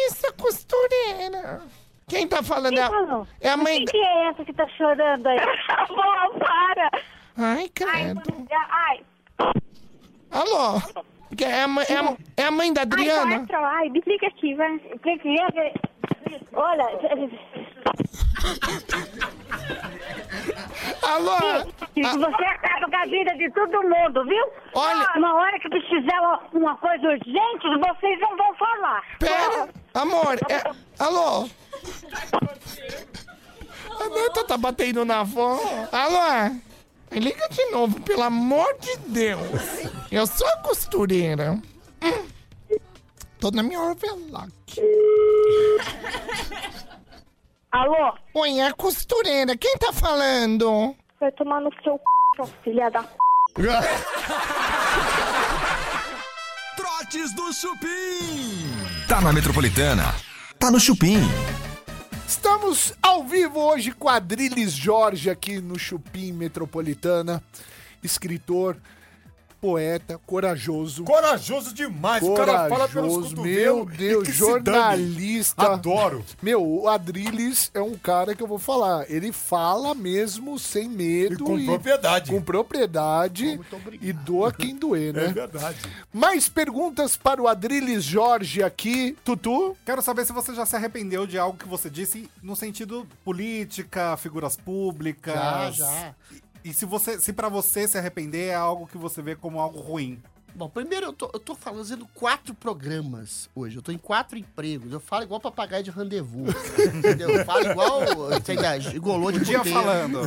[0.09, 1.63] Isso, a costureira.
[2.07, 2.75] Quem tá falando?
[2.75, 3.27] Quem É a- falou?
[3.41, 3.77] É a mãe.
[3.77, 5.39] Quem que é essa que tá chorando aí?
[5.89, 6.91] Bom, para!
[7.39, 8.21] Ai, credo.
[8.71, 9.01] Ai,
[10.31, 10.81] Alô?
[11.35, 13.37] Que É a, mãe, é, a, é a mãe da Adriana?
[13.37, 14.77] Ai, quatro, ai, me liga aqui, vai.
[14.77, 15.51] O que que é?
[15.51, 15.97] que-
[16.53, 16.85] Olha,
[21.03, 21.37] Alô?
[21.95, 24.45] e você acaba com a vida de todo mundo, viu?
[24.75, 29.03] Olha- Na hora que precisar uma- uma coisa urgente, vocês não vão falar.
[29.19, 30.63] Pera, amor, é...
[30.99, 31.49] Alô?
[33.99, 35.59] A neta tá batendo na avó.
[35.93, 36.57] Alô?
[37.13, 39.89] Liga de novo, pelo amor de Deus.
[40.11, 41.53] Eu sou a costureira.
[42.03, 42.27] Hum.
[43.41, 44.51] Tô na minha Orvelac.
[47.77, 48.17] Alô?
[48.33, 49.55] Oi, é a costureira.
[49.55, 50.97] Quem tá falando?
[51.21, 52.01] Vai tomar no seu
[52.35, 52.43] c...
[52.65, 53.09] filha da c...
[56.75, 58.65] Trotes do Chupim.
[59.07, 60.05] Tá na Metropolitana.
[60.59, 61.19] Tá no Chupim.
[62.27, 67.43] Estamos ao vivo hoje com Adriles Jorge aqui no Chupim Metropolitana.
[68.03, 68.79] Escritor,
[69.61, 71.05] poeta, corajoso.
[71.05, 72.23] Corajoso demais.
[72.23, 73.87] O cara fala pelos Corajoso, cotovelos.
[73.87, 75.73] meu e Deus, jornalista.
[75.73, 76.25] Adoro.
[76.43, 79.11] Meu, o Adriles é um cara que eu vou falar.
[79.11, 81.35] Ele fala mesmo sem medo.
[81.35, 82.31] E com propriedade.
[82.31, 83.61] Com propriedade.
[84.01, 85.25] E doa quem doer, né?
[85.27, 85.79] É verdade.
[86.13, 89.17] Mais perguntas para o Adriles Jorge aqui.
[89.25, 89.77] Tutu?
[89.85, 94.17] Quero saber se você já se arrependeu de algo que você disse no sentido política,
[94.17, 95.35] figuras públicas.
[95.35, 96.15] Já, já.
[96.67, 99.79] E se você, se para você se arrepender é algo que você vê como algo
[99.79, 100.21] ruim.
[100.57, 103.77] Bom, primeiro eu tô, eu tô fazendo quatro programas hoje.
[103.77, 104.91] Eu tô em quatro empregos.
[104.91, 106.49] Eu falo igual papagaio de rendezvous.
[106.97, 107.29] entendeu?
[107.29, 108.01] Eu falo igual,
[108.43, 109.79] sei lá, gigolô de Um dia puteiro.
[109.79, 110.21] falando.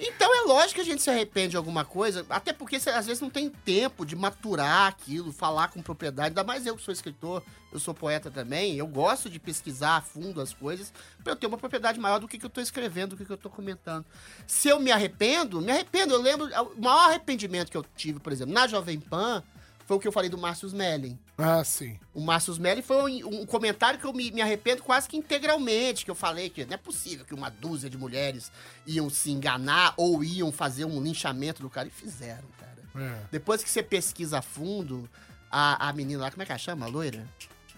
[0.00, 3.20] Então é lógico que a gente se arrepende de alguma coisa, até porque às vezes
[3.20, 6.28] não tem tempo de maturar aquilo, falar com propriedade.
[6.28, 8.76] Ainda mais eu que sou escritor, eu sou poeta também.
[8.76, 12.26] Eu gosto de pesquisar a fundo as coisas pra eu ter uma propriedade maior do
[12.26, 14.06] que, que eu tô escrevendo, do que, que eu tô comentando.
[14.46, 16.14] Se eu me arrependo, me arrependo.
[16.14, 19.42] Eu lembro, o maior arrependimento que eu tive, por exemplo, na Jovem Pan,
[19.86, 21.18] foi o que eu falei do Márcio Smelling.
[21.36, 21.98] Ah, sim.
[22.14, 26.04] O Márcio Smelly foi um, um comentário que eu me, me arrependo quase que integralmente,
[26.04, 28.50] que eu falei que não é possível que uma dúzia de mulheres
[28.86, 31.88] iam se enganar ou iam fazer um linchamento do cara.
[31.88, 33.04] E fizeram, cara.
[33.04, 33.20] É.
[33.30, 35.08] Depois que você pesquisa a fundo,
[35.50, 36.86] a, a menina lá, como é que ela chama?
[36.86, 37.26] A loira?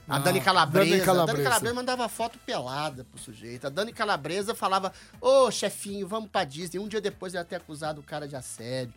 [0.08, 0.88] A Ah, Dani Calabresa.
[0.90, 1.36] Dani A Calabresa.
[1.36, 3.66] Dani Calabresa mandava foto pelada pro sujeito.
[3.66, 6.78] A Dani Calabresa falava, ô chefinho, vamos pra Disney.
[6.78, 8.94] Um dia depois ela ter acusado o cara de assédio.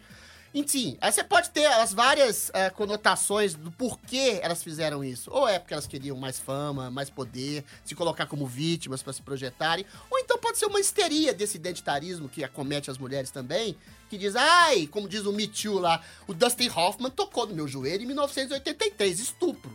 [0.54, 5.30] Enfim, aí você pode ter as várias eh, conotações do porquê elas fizeram isso.
[5.32, 9.22] Ou é porque elas queriam mais fama, mais poder, se colocar como vítimas pra se
[9.22, 9.86] projetarem.
[10.10, 13.78] Ou então pode ser uma histeria desse identitarismo que acomete as mulheres também,
[14.10, 17.68] que diz, ai, como diz o Me Too lá, o Dustin Hoffman tocou no meu
[17.68, 19.72] joelho em 1983, estupro.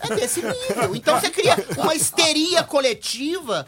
[0.00, 0.94] É desse nível.
[0.94, 3.66] Então você cria uma histeria coletiva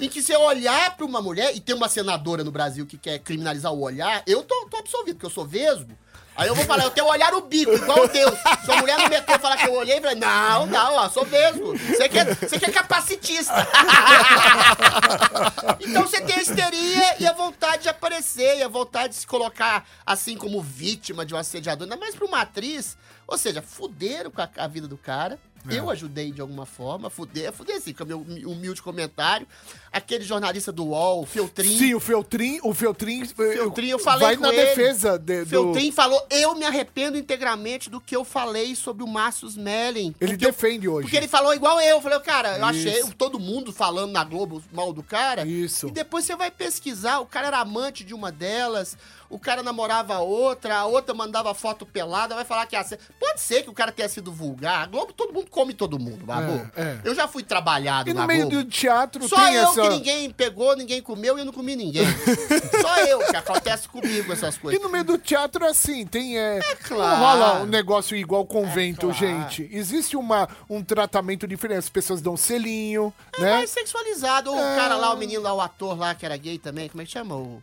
[0.00, 3.18] em que você olhar pra uma mulher, e tem uma senadora no Brasil que quer
[3.18, 5.92] criminalizar o olhar, eu tô, tô absolvido, porque eu sou vesgo.
[6.36, 8.36] Aí eu vou falar, eu tenho olhar no bico, igual Deus.
[8.64, 11.24] Se a mulher no metrô falar que eu olhei, eu falei, não, não, ó, sou
[11.24, 11.78] vesgo.
[11.78, 13.54] Você que é, você que é capacitista.
[15.80, 19.26] então você tem a histeria e a vontade de aparecer, e a vontade de se
[19.26, 22.96] colocar assim como vítima de um assediador, ainda mais pra uma atriz.
[23.26, 25.38] Ou seja, fuderam com a, a vida do cara.
[25.68, 25.78] É.
[25.78, 29.46] Eu ajudei de alguma forma, fuder, fuder assim, com o meu humi- humilde comentário.
[29.92, 31.78] Aquele jornalista do UOL, o Feltrin.
[31.78, 34.64] Sim, o Feltrin, o Feltrin, Feltrin, eu falei vai com na ele.
[34.66, 35.48] defesa de, do...
[35.50, 40.14] Feltrin falou, eu me arrependo integralmente do que eu falei sobre o Márcio Smelling.
[40.20, 41.02] Ele Porque eu- defende hoje.
[41.02, 41.94] Porque ele falou igual eu.
[41.96, 43.14] Eu falei, cara, eu achei Isso.
[43.14, 45.46] todo mundo falando na Globo mal do cara.
[45.46, 45.86] Isso.
[45.88, 48.98] E depois você vai pesquisar, o cara era amante de uma delas,
[49.34, 52.76] o cara namorava a outra, a outra mandava foto pelada, vai falar que...
[52.76, 52.84] Ah,
[53.18, 54.82] pode ser que o cara tenha sido vulgar.
[54.82, 56.70] A Globo, todo mundo come todo mundo, Babu.
[56.76, 56.98] É, é.
[57.04, 58.64] Eu já fui trabalhado E na no meio Globo.
[58.64, 59.82] do teatro Só eu essa...
[59.82, 62.04] que ninguém pegou, ninguém comeu e eu não comi ninguém.
[62.80, 64.80] Só eu que acontece comigo essas E coisas.
[64.82, 66.38] no meio do teatro, assim, tem.
[66.38, 67.10] É, claro.
[67.10, 69.14] Não rola um negócio igual convento, claro.
[69.18, 69.68] gente.
[69.72, 71.78] Existe uma, um tratamento diferente.
[71.78, 73.50] As pessoas dão selinho, É né?
[73.54, 74.52] mais sexualizado.
[74.52, 74.76] O É.
[74.76, 77.10] cara lá, o menino lá, o ator lá que era gay também, como é que
[77.10, 77.34] chama?
[77.34, 77.62] O,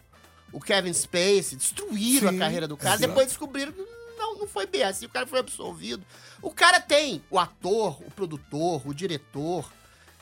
[0.52, 1.58] o Kevin Spacey.
[1.58, 2.96] Destruíram Sim, a carreira do cara.
[2.96, 3.08] exato.
[3.08, 3.82] Depois descobriram que
[4.18, 5.06] não, não foi bem assim.
[5.06, 6.06] O cara foi absolvido.
[6.42, 9.72] O cara tem o ator, o produtor, o diretor.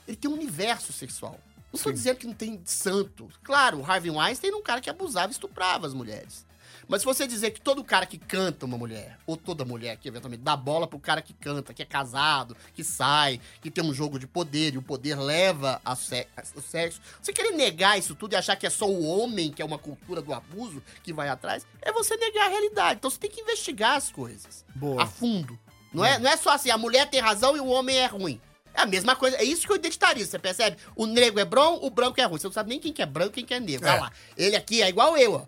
[0.07, 1.39] Ele tem um universo sexual.
[1.71, 3.29] Não tô dizendo que não tem santo.
[3.43, 6.45] Claro, o Harvey Weinstein era um cara que abusava e estuprava as mulheres.
[6.89, 10.07] Mas se você dizer que todo cara que canta uma mulher, ou toda mulher que
[10.07, 13.93] eventualmente dá bola pro cara que canta, que é casado, que sai, que tem um
[13.93, 18.15] jogo de poder e o poder leva ao se- ao sexo, você querer negar isso
[18.15, 21.13] tudo e achar que é só o homem, que é uma cultura do abuso, que
[21.13, 22.95] vai atrás, é você negar a realidade.
[22.97, 25.03] Então você tem que investigar as coisas Boa.
[25.03, 25.57] a fundo.
[25.93, 28.41] Não é, não é só assim, a mulher tem razão e o homem é ruim.
[28.79, 30.77] É a mesma coisa, é isso que eu identitarista, você percebe?
[30.95, 32.39] O negro é bom, o branco é ruim.
[32.39, 33.85] Você não sabe nem quem que é branco e quem que é negro.
[33.89, 35.41] Olha lá, ele aqui é igual eu, ó.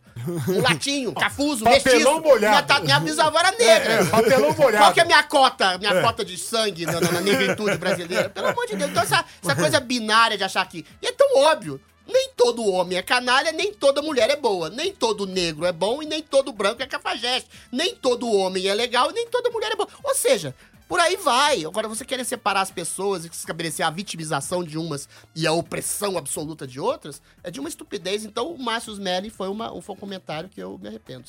[0.52, 2.22] Um latinho, cafuso, Papelão mestiço.
[2.22, 2.50] molhado.
[2.56, 3.94] Minha, ta- minha bisavó era negra.
[3.94, 4.84] É, é, papelão molhado.
[4.84, 6.02] Qual que é a minha cota, minha É.
[6.02, 8.30] cota de sangue na, na, na negritude brasileira?
[8.30, 8.92] Pelo amor de Deus.
[8.92, 10.86] Então essa, essa coisa binária de achar que...
[11.02, 11.80] E é tão óbvio.
[12.08, 14.70] Nem todo homem é canalha, nem toda mulher é boa.
[14.70, 17.48] Nem todo negro é bom e nem todo branco é cafajeste.
[17.72, 19.88] Nem todo homem é legal e nem toda mulher é boa.
[20.04, 20.54] Ou seja,
[20.92, 21.64] por aí vai.
[21.64, 26.18] Agora, você querer separar as pessoas e estabelecer a vitimização de umas e a opressão
[26.18, 28.26] absoluta de outras, é de uma estupidez.
[28.26, 31.24] Então, o Márcio Smelly foi, uma, foi um comentário que eu me arrependo.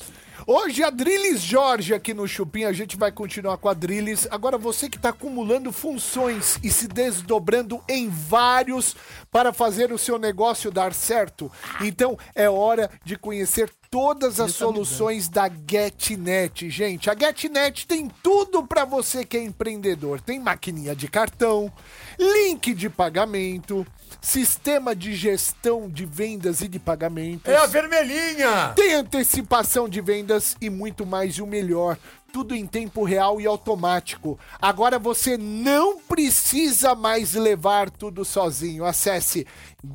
[0.45, 4.27] Hoje a Drilis Jorge aqui no Chupim, a gente vai continuar com a Drilis.
[4.29, 8.97] Agora você que está acumulando funções e se desdobrando em vários
[9.31, 11.49] para fazer o seu negócio dar certo,
[11.79, 17.11] então é hora de conhecer todas as soluções da GetNet, gente.
[17.11, 20.19] A GetNet tem tudo para você que é empreendedor.
[20.19, 21.71] Tem maquininha de cartão,
[22.17, 23.85] link de pagamento,
[24.19, 27.53] sistema de gestão de vendas e de pagamentos.
[27.53, 28.73] É a vermelhinha!
[28.75, 31.35] Tem antecipação de vendas e muito mais.
[31.35, 31.95] E o melhor,
[32.33, 34.39] tudo em tempo real e automático.
[34.59, 38.85] Agora você não precisa mais levar tudo sozinho.
[38.85, 39.45] Acesse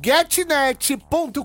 [0.01, 1.43] getnet.com.br.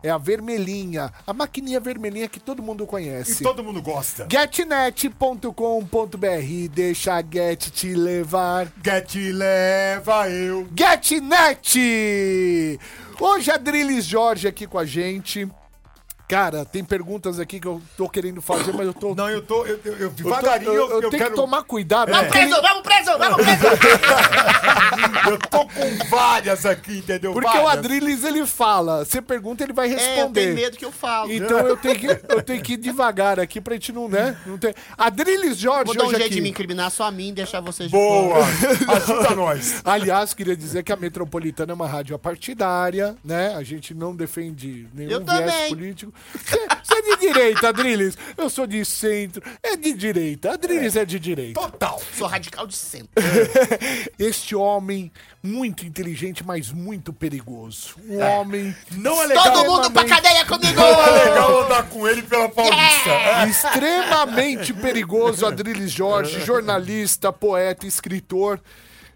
[0.00, 3.42] É a vermelhinha, a maquininha vermelhinha que todo mundo E conhece.
[3.42, 4.28] todo mundo gosta.
[4.30, 5.48] Getnet.com.br.
[6.72, 8.72] Deixa a Get te levar.
[8.84, 10.68] Get leva eu.
[10.72, 12.78] GetNet!
[13.20, 15.48] Hoje a Drilis Jorge aqui com a gente.
[16.28, 19.14] Cara, tem perguntas aqui que eu tô querendo fazer, mas eu tô.
[19.14, 19.64] Não, eu tô.
[19.64, 21.30] Eu, eu, eu eu, tô- devagarinho, eu- eu, eu eu tenho quero.
[21.30, 22.10] que tomar cuidado.
[22.10, 23.58] Vamos porque- preso, vamos preso, vamos preso!
[25.28, 27.32] Eu tô com várias aqui, entendeu?
[27.32, 27.64] Porque várias.
[27.64, 30.40] o Adriles ele fala, você pergunta, ele vai É, eu responder.
[30.40, 31.30] tenho medo que eu falo.
[31.30, 34.36] Então eu tenho, que, eu tenho que ir devagar aqui pra gente não, né?
[34.46, 34.74] Não ter...
[34.96, 36.34] Adriles Jorge Vou dar um jeito aqui.
[36.34, 38.38] de me incriminar só a mim e deixar vocês de Boa!
[38.96, 39.82] Ajuda nós.
[39.84, 43.54] Aliás, queria dizer que a Metropolitana é uma rádio apartidária, né?
[43.54, 45.68] A gente não defende nenhum Eu viés também.
[45.68, 46.12] político.
[46.44, 48.16] Você é de direita, Adriles?
[48.36, 49.42] Eu sou de centro.
[49.62, 50.52] É de direita.
[50.52, 51.60] Adriles é, de direita.
[51.60, 52.00] Total.
[52.16, 53.10] Sou radical de centro.
[54.18, 55.12] Este homem,
[55.42, 57.94] muito inteligente, mas muito perigoso.
[58.08, 59.52] Um homem Não é legal.
[59.52, 60.80] Todo mundo pra cadeia comigo!
[60.80, 63.10] Não é legal andar com ele pela Paulista.
[63.10, 63.46] É.
[63.48, 68.60] extremamente perigoso, Adriles Jorge, jornalista, poeta, escritor.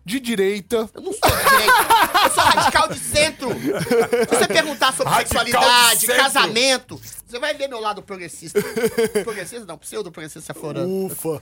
[0.04, 0.88] De direita.
[0.94, 2.24] Eu não sou de direita.
[2.24, 3.48] Eu sou radical de centro.
[3.50, 8.60] Se você perguntar sobre Radical de sexualidade, casamento, você vai ver meu lado progressista.
[9.22, 11.06] Progressista não, pseudo-progressista aflorando.
[11.06, 11.40] Ufa.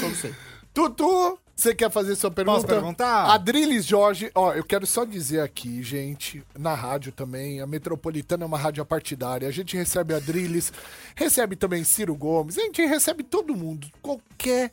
[0.00, 0.34] Só não sei.
[0.74, 2.56] Tutu, você quer fazer sua pergunta?
[2.56, 3.32] Posso perguntar?
[3.32, 8.46] Adriles Jorge, ó, eu quero só dizer aqui, gente, na rádio também, a Metropolitana é
[8.46, 9.46] uma rádio apartidária.
[9.46, 10.72] A gente recebe Adriles,
[11.14, 13.86] recebe também Ciro Gomes, a gente recebe todo mundo.
[14.02, 14.72] Qualquer,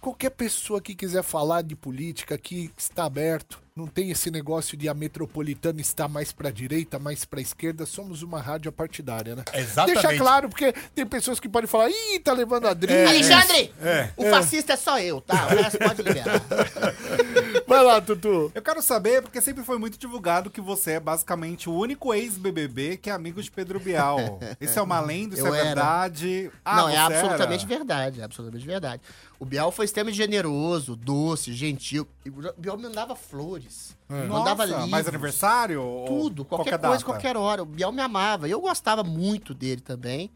[0.00, 3.60] qualquer pessoa que quiser falar de política aqui está aberto.
[3.76, 7.86] Não tem esse negócio de a Metropolitana estar mais pra direita, mais pra esquerda.
[7.86, 9.44] Somos uma rádio apartidária, né?
[9.54, 10.02] Exatamente.
[10.02, 13.08] Deixa claro, porque tem pessoas que podem falar, ih, tá levando Adriles.
[13.08, 14.10] Alexandre, é.
[14.16, 15.46] o fascista é só eu, tá?
[15.46, 16.40] O resto pode liberar.
[17.70, 18.50] Vai lá, Tutu.
[18.52, 22.96] Eu quero saber, porque sempre foi muito divulgado que você é basicamente o único ex-BBB
[22.96, 24.40] que é amigo de Pedro Bial.
[24.60, 25.66] Isso é uma lenda, isso Eu é era.
[25.68, 26.50] verdade?
[26.64, 27.68] Ah, não, é absolutamente era?
[27.78, 29.02] verdade, é absolutamente verdade.
[29.38, 32.08] O Bial foi extremamente generoso, doce, gentil.
[32.26, 33.96] O Bial me mandava flores.
[34.08, 34.90] Mandava Nossa, livros.
[34.90, 36.04] mais aniversário?
[36.08, 36.88] Tudo, qualquer, data?
[36.88, 37.62] coisa, qualquer hora.
[37.62, 38.48] O Biel me amava.
[38.48, 40.28] Eu gostava muito dele também.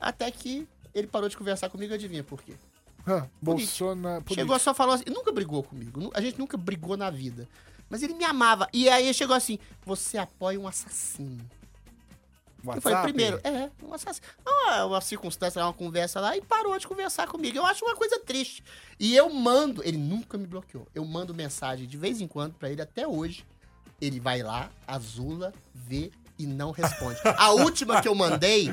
[0.00, 2.54] Até que ele parou de conversar comigo, adivinha por quê?
[3.06, 4.24] Ah, Bolsonaro.
[4.32, 6.10] Chegou só falou assim, nunca brigou comigo.
[6.14, 7.48] A gente nunca brigou na vida.
[7.88, 8.68] Mas ele me amava.
[8.72, 11.44] E aí chegou assim: você apoia um assassino.
[12.64, 13.02] Eu falei, WhatsApp?
[13.02, 14.26] primeiro, é, um assassino.
[14.46, 17.58] Ah, uma circunstância, uma conversa lá, e parou de conversar comigo.
[17.58, 18.62] Eu acho uma coisa triste.
[18.98, 20.86] E eu mando, ele nunca me bloqueou.
[20.94, 23.44] Eu mando mensagem de vez em quando pra ele até hoje.
[24.00, 27.20] Ele vai lá, azula, vê e não responde.
[27.36, 28.72] A última que eu mandei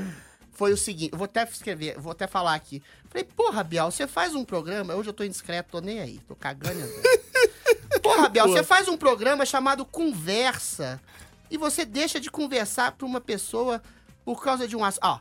[0.60, 2.84] foi o seguinte: eu vou até escrever, vou até falar aqui.
[3.08, 4.94] Falei, porra, Bial, você faz um programa.
[4.94, 6.78] Hoje eu tô indiscreto, tô nem aí, tô cagando.
[6.78, 8.00] e.
[8.04, 11.02] Porra, Biel, você faz um programa chamado Conversa
[11.50, 13.82] e você deixa de conversar pra uma pessoa
[14.24, 15.04] por causa de um assunto.
[15.06, 15.20] Ó,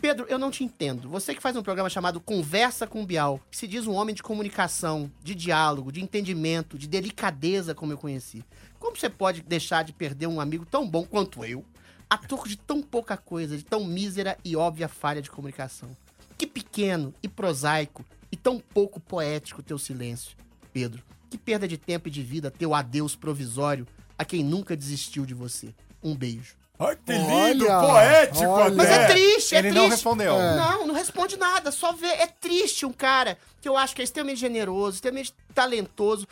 [0.00, 1.08] Pedro, eu não te entendo.
[1.08, 4.22] Você que faz um programa chamado Conversa com Bial, que se diz um homem de
[4.22, 8.44] comunicação, de diálogo, de entendimento, de delicadeza, como eu conheci.
[8.78, 11.64] Como você pode deixar de perder um amigo tão bom quanto eu,
[12.12, 15.96] a troco de tão pouca coisa, de tão mísera e óbvia falha de comunicação?
[16.36, 20.36] Que pequeno e prosaico e tão pouco poético teu silêncio,
[20.74, 21.02] Pedro.
[21.30, 23.88] Que perda de tempo e de vida teu adeus provisório
[24.18, 25.74] a quem nunca desistiu de você.
[26.02, 26.54] Um beijo.
[26.78, 28.74] Ai, que lindo, Olha, poético olha.
[28.74, 29.82] Mas é triste, é Ele triste.
[29.82, 30.34] não respondeu.
[30.34, 30.56] É.
[30.56, 32.08] Não, não responde nada, só vê.
[32.08, 36.28] É triste um cara que eu acho que é extremamente generoso, extremamente talentoso.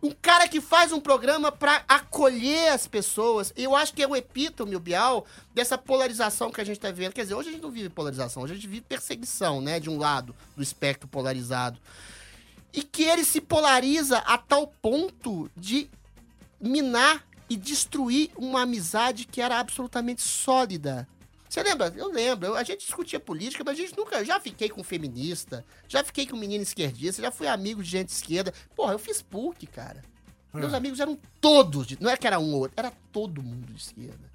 [0.00, 3.52] Um cara que faz um programa pra acolher as pessoas.
[3.56, 7.12] Eu acho que é o epítome, o Bial, dessa polarização que a gente tá vivendo.
[7.12, 9.80] Quer dizer, hoje a gente não vive polarização, hoje a gente vive perseguição, né?
[9.80, 11.80] De um lado do espectro polarizado.
[12.72, 15.90] E que ele se polariza a tal ponto de
[16.60, 21.08] minar e destruir uma amizade que era absolutamente sólida.
[21.58, 21.92] Você lembra?
[21.96, 22.54] Eu lembro.
[22.54, 24.18] A gente discutia política, mas a gente nunca.
[24.18, 28.10] Eu já fiquei com feminista, já fiquei com menino esquerdista, já fui amigo de gente
[28.10, 28.52] esquerda.
[28.76, 30.02] Porra, eu fiz PUC, cara.
[30.52, 31.86] Meus amigos eram todos.
[31.86, 34.28] De, não é que era um ou outro, era todo mundo de esquerda.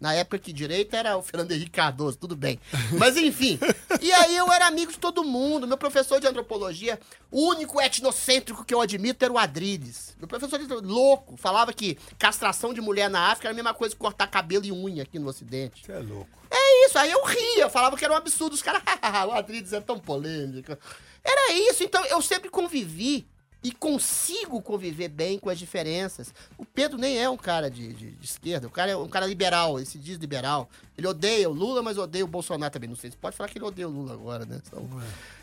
[0.00, 2.60] Na época que direita era o Fernando Henrique Cardoso, tudo bem.
[2.96, 3.58] Mas enfim.
[4.00, 5.66] e aí eu era amigo de todo mundo.
[5.66, 7.00] Meu professor de antropologia,
[7.32, 10.16] o único etnocêntrico que eu admito era o Adriles.
[10.18, 13.94] Meu professor de louco falava que castração de mulher na África era a mesma coisa
[13.94, 15.84] que cortar cabelo e unha aqui no Ocidente.
[15.84, 16.30] Você é louco.
[16.48, 18.52] É isso, aí eu ria, eu falava que era um absurdo.
[18.52, 18.82] Os caras,
[19.28, 20.78] o Adriles é tão polêmico.
[21.24, 23.26] Era isso, então eu sempre convivi
[23.62, 26.32] e consigo conviver bem com as diferenças.
[26.56, 29.26] O Pedro nem é um cara de, de- de esquerda, o cara é um cara
[29.26, 30.68] liberal, ele se diz liberal.
[30.96, 32.88] Ele odeia o Lula, mas odeia o Bolsonaro também.
[32.88, 34.60] Não sei se pode falar que ele odeia o Lula agora, né?
[34.66, 34.88] Então,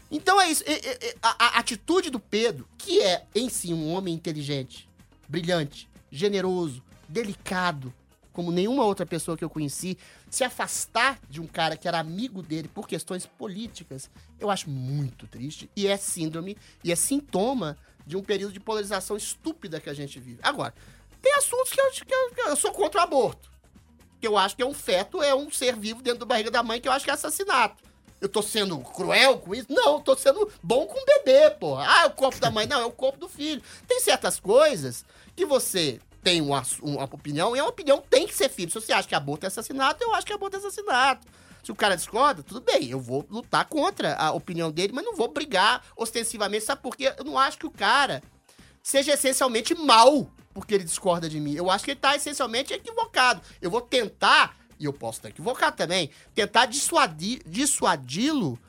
[0.09, 0.63] então é isso.
[1.21, 4.87] A, a atitude do Pedro, que é em si um homem inteligente,
[5.27, 7.93] brilhante, generoso, delicado,
[8.31, 9.97] como nenhuma outra pessoa que eu conheci,
[10.29, 14.09] se afastar de um cara que era amigo dele por questões políticas,
[14.39, 15.69] eu acho muito triste.
[15.75, 20.19] E é síndrome, e é sintoma de um período de polarização estúpida que a gente
[20.19, 20.39] vive.
[20.43, 20.73] Agora,
[21.21, 23.49] tem assuntos que eu, que eu, que eu sou contra o aborto.
[24.19, 26.63] Que eu acho que é um feto, é um ser vivo dentro da barriga da
[26.63, 27.83] mãe, que eu acho que é assassinato.
[28.21, 29.67] Eu tô sendo cruel com isso?
[29.69, 31.85] Não, eu tô sendo bom com o bebê, porra.
[31.87, 32.65] Ah, é o corpo da mãe.
[32.65, 33.61] Não, é o corpo do filho.
[33.87, 38.49] Tem certas coisas que você tem uma, uma opinião, e a opinião tem que ser
[38.49, 38.71] firme.
[38.71, 41.27] Se você acha que aborto é assassinato, eu acho que aborto é assassinato.
[41.65, 45.15] Se o cara discorda, tudo bem, eu vou lutar contra a opinião dele, mas não
[45.15, 46.63] vou brigar ostensivamente.
[46.63, 47.11] Sabe por quê?
[47.17, 48.21] Eu não acho que o cara
[48.83, 51.55] seja essencialmente mal porque ele discorda de mim.
[51.55, 53.41] Eu acho que ele tá essencialmente equivocado.
[53.59, 58.59] Eu vou tentar, e eu posso estar equivocado também, tentar dissuadir, dissuadi-lo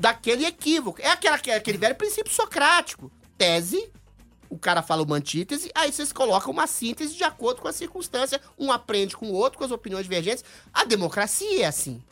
[0.00, 1.00] daquele equívoco.
[1.00, 3.12] É aquela, aquele velho princípio socrático.
[3.38, 3.92] Tese,
[4.48, 8.40] o cara fala uma antítese, aí vocês colocam uma síntese de acordo com a circunstância.
[8.58, 10.44] Um aprende com o outro, com as opiniões divergentes.
[10.74, 12.02] A democracia é assim.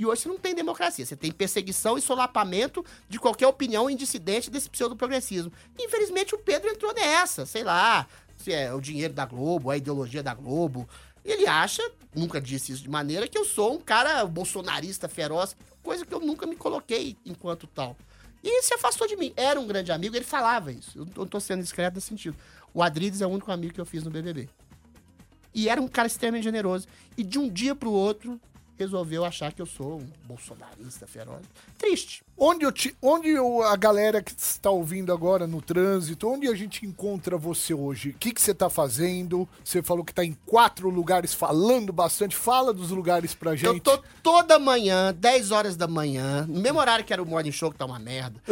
[0.00, 1.04] E hoje você não tem democracia.
[1.04, 5.52] Você tem perseguição e solapamento de qualquer opinião indissidente desse pseudo-progressismo.
[5.78, 10.22] Infelizmente, o Pedro entrou nessa, sei lá, se é o dinheiro da Globo, a ideologia
[10.22, 10.88] da Globo.
[11.22, 11.82] Ele acha,
[12.14, 16.20] nunca disse isso de maneira, que eu sou um cara bolsonarista feroz, coisa que eu
[16.20, 17.94] nunca me coloquei enquanto tal.
[18.42, 19.34] E ele se afastou de mim.
[19.36, 21.00] Era um grande amigo, ele falava isso.
[21.00, 22.38] Eu não tô sendo discreto nesse sentido.
[22.72, 24.48] O Adrides é o único amigo que eu fiz no BBB.
[25.52, 26.88] E era um cara extremamente generoso.
[27.18, 28.40] E de um dia pro outro,
[28.84, 31.42] resolveu achar que eu sou um bolsonarista feroz.
[31.78, 32.22] Triste.
[32.36, 36.54] Onde, eu te, onde eu- a galera que está ouvindo agora no trânsito, onde a
[36.54, 38.10] gente encontra você hoje?
[38.10, 39.48] O que, que você está fazendo?
[39.62, 42.34] Você falou que está em quatro lugares falando bastante.
[42.34, 43.66] Fala dos lugares pra gente.
[43.66, 47.52] Eu tô toda manhã, 10 horas da manhã, no mesmo horário que era o Morning
[47.52, 48.40] Show, que tá uma merda.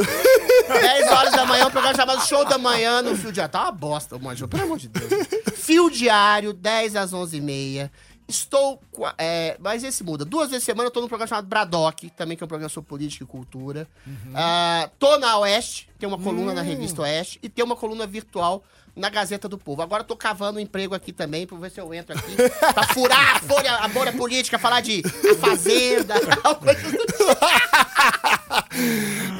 [0.69, 3.51] 10 horas da manhã, um programa chamado Show da Manhã no Fio Diário.
[3.53, 5.11] Tá uma bosta o Morning Show, pelo amor de Deus.
[5.55, 7.39] Fio Diário, 10 às 11h30.
[7.79, 7.89] Estou.
[7.89, 8.08] com
[9.07, 10.25] a- É, mas esse muda.
[10.25, 12.69] Duas vezes por semana eu tô num programa chamado Bradock, também que é um programa
[12.69, 13.89] sobre política e cultura.
[14.35, 18.63] Ah, tô na Oeste, tem uma coluna na revista Oeste, e tem uma coluna virtual
[18.95, 19.81] na Gazeta do Povo.
[19.81, 22.35] Agora eu tô cavando um emprego aqui também, pra ver se eu entro aqui,
[22.75, 26.15] pra furar a folha, a bolha política, falar de a Fazenda,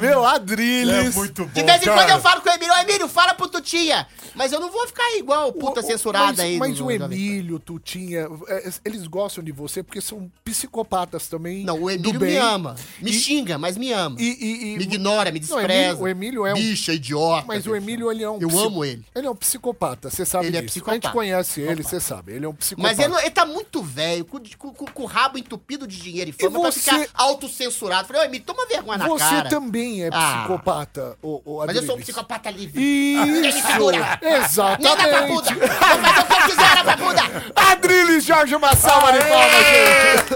[0.01, 1.15] Meu, Adriles.
[1.15, 1.97] É muito bom, De vez em cara.
[2.01, 4.07] quando eu falo com o Emílio, ô Emílio, fala pro Tutinha.
[4.35, 6.57] Mas eu não vou ficar igual puta censurada mas, aí.
[6.57, 11.63] Mas no- o Emílio, Tutinha, é, eles gostam de você porque são psicopatas também.
[11.65, 12.31] Não, o do Emílio bem.
[12.31, 12.75] me ama.
[13.01, 14.15] Me E- xinga, mas me ama.
[14.19, 15.73] E, e- e- me ignora, me Não, o despreza.
[15.73, 17.45] Emílio- o Emílio é um- Bicha, idiota.
[17.47, 18.39] Mas o Emílio, ele é um...
[18.39, 19.05] Eu psi- amo ele.
[19.15, 20.69] Ele é um psicopata, você sabe Ele é disso.
[20.69, 21.07] A psicopata.
[21.07, 22.33] gente conhece ele, você sabe.
[22.33, 22.95] Ele é um psicopata.
[22.95, 26.29] Mas ele, ele tá muito velho, com, com- com- com o rabo entupido de dinheiro
[26.29, 28.07] e fama pra você- ficar autocensurado.
[28.07, 29.49] Falei, ô Emílio, toma vergonha na Você cara.
[29.49, 30.37] também é Ah.
[30.39, 32.81] psicopata, ô, ô Mas eu sou um psicopata livre.
[32.81, 33.91] Isso!
[34.21, 34.83] Exatamente!
[34.83, 35.53] Dá pra puta.
[35.53, 37.21] Vou fazer o que eu quiser na papuda.
[37.55, 40.29] Adriles Jorge, uma salva de palmas, gente!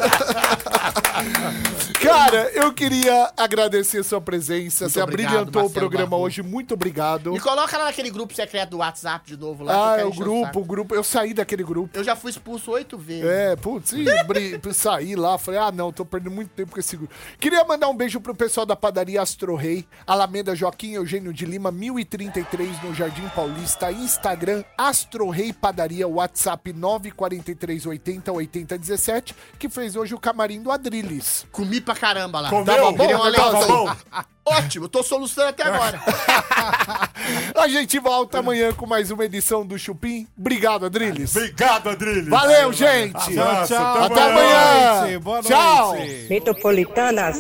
[2.04, 4.86] Cara, eu queria agradecer sua presença.
[4.86, 6.44] Muito Você obrigado, abrilhantou o programa hoje.
[6.44, 7.32] Muito obrigado.
[7.32, 9.94] Me coloca lá naquele grupo secreto do WhatsApp de novo lá.
[9.94, 10.94] Ah, é o grupo, o grupo.
[10.94, 11.98] Eu saí daquele grupo.
[11.98, 13.24] Eu já fui expulso oito vezes.
[13.26, 16.98] É, putz, e bri- saí lá, falei, ah não, tô perdendo muito tempo com esse
[16.98, 17.14] grupo.
[17.40, 21.72] Queria mandar um beijo pro pessoal da padaria Astro Rei, Alameda Joaquim Eugênio de Lima,
[21.72, 30.20] 1033 no Jardim Paulista, Instagram Astro Rei Padaria, WhatsApp 94380 8017, que fez hoje o
[30.20, 31.46] camarim do Adriles.
[31.52, 32.50] Comi pra caramba lá.
[32.50, 32.66] Comeu?
[32.66, 33.92] Tava bom, um- tô-
[34.46, 36.02] Ótimo, tô solucionando até agora.
[37.56, 40.28] A gente volta amanhã com mais uma edição do Chupim.
[40.38, 41.34] Obrigado, Adriles.
[41.36, 42.28] Obrigado, Adriles.
[42.28, 43.14] Valeu, gente.
[43.34, 44.04] Tchau, tchau.
[44.04, 45.20] Até amanhã.
[45.22, 45.48] Boa noite.
[45.48, 45.96] Tchau.
[46.30, 47.38] Metropolitanas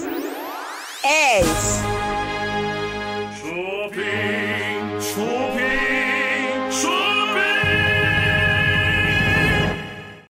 [1.04, 2.03] 10.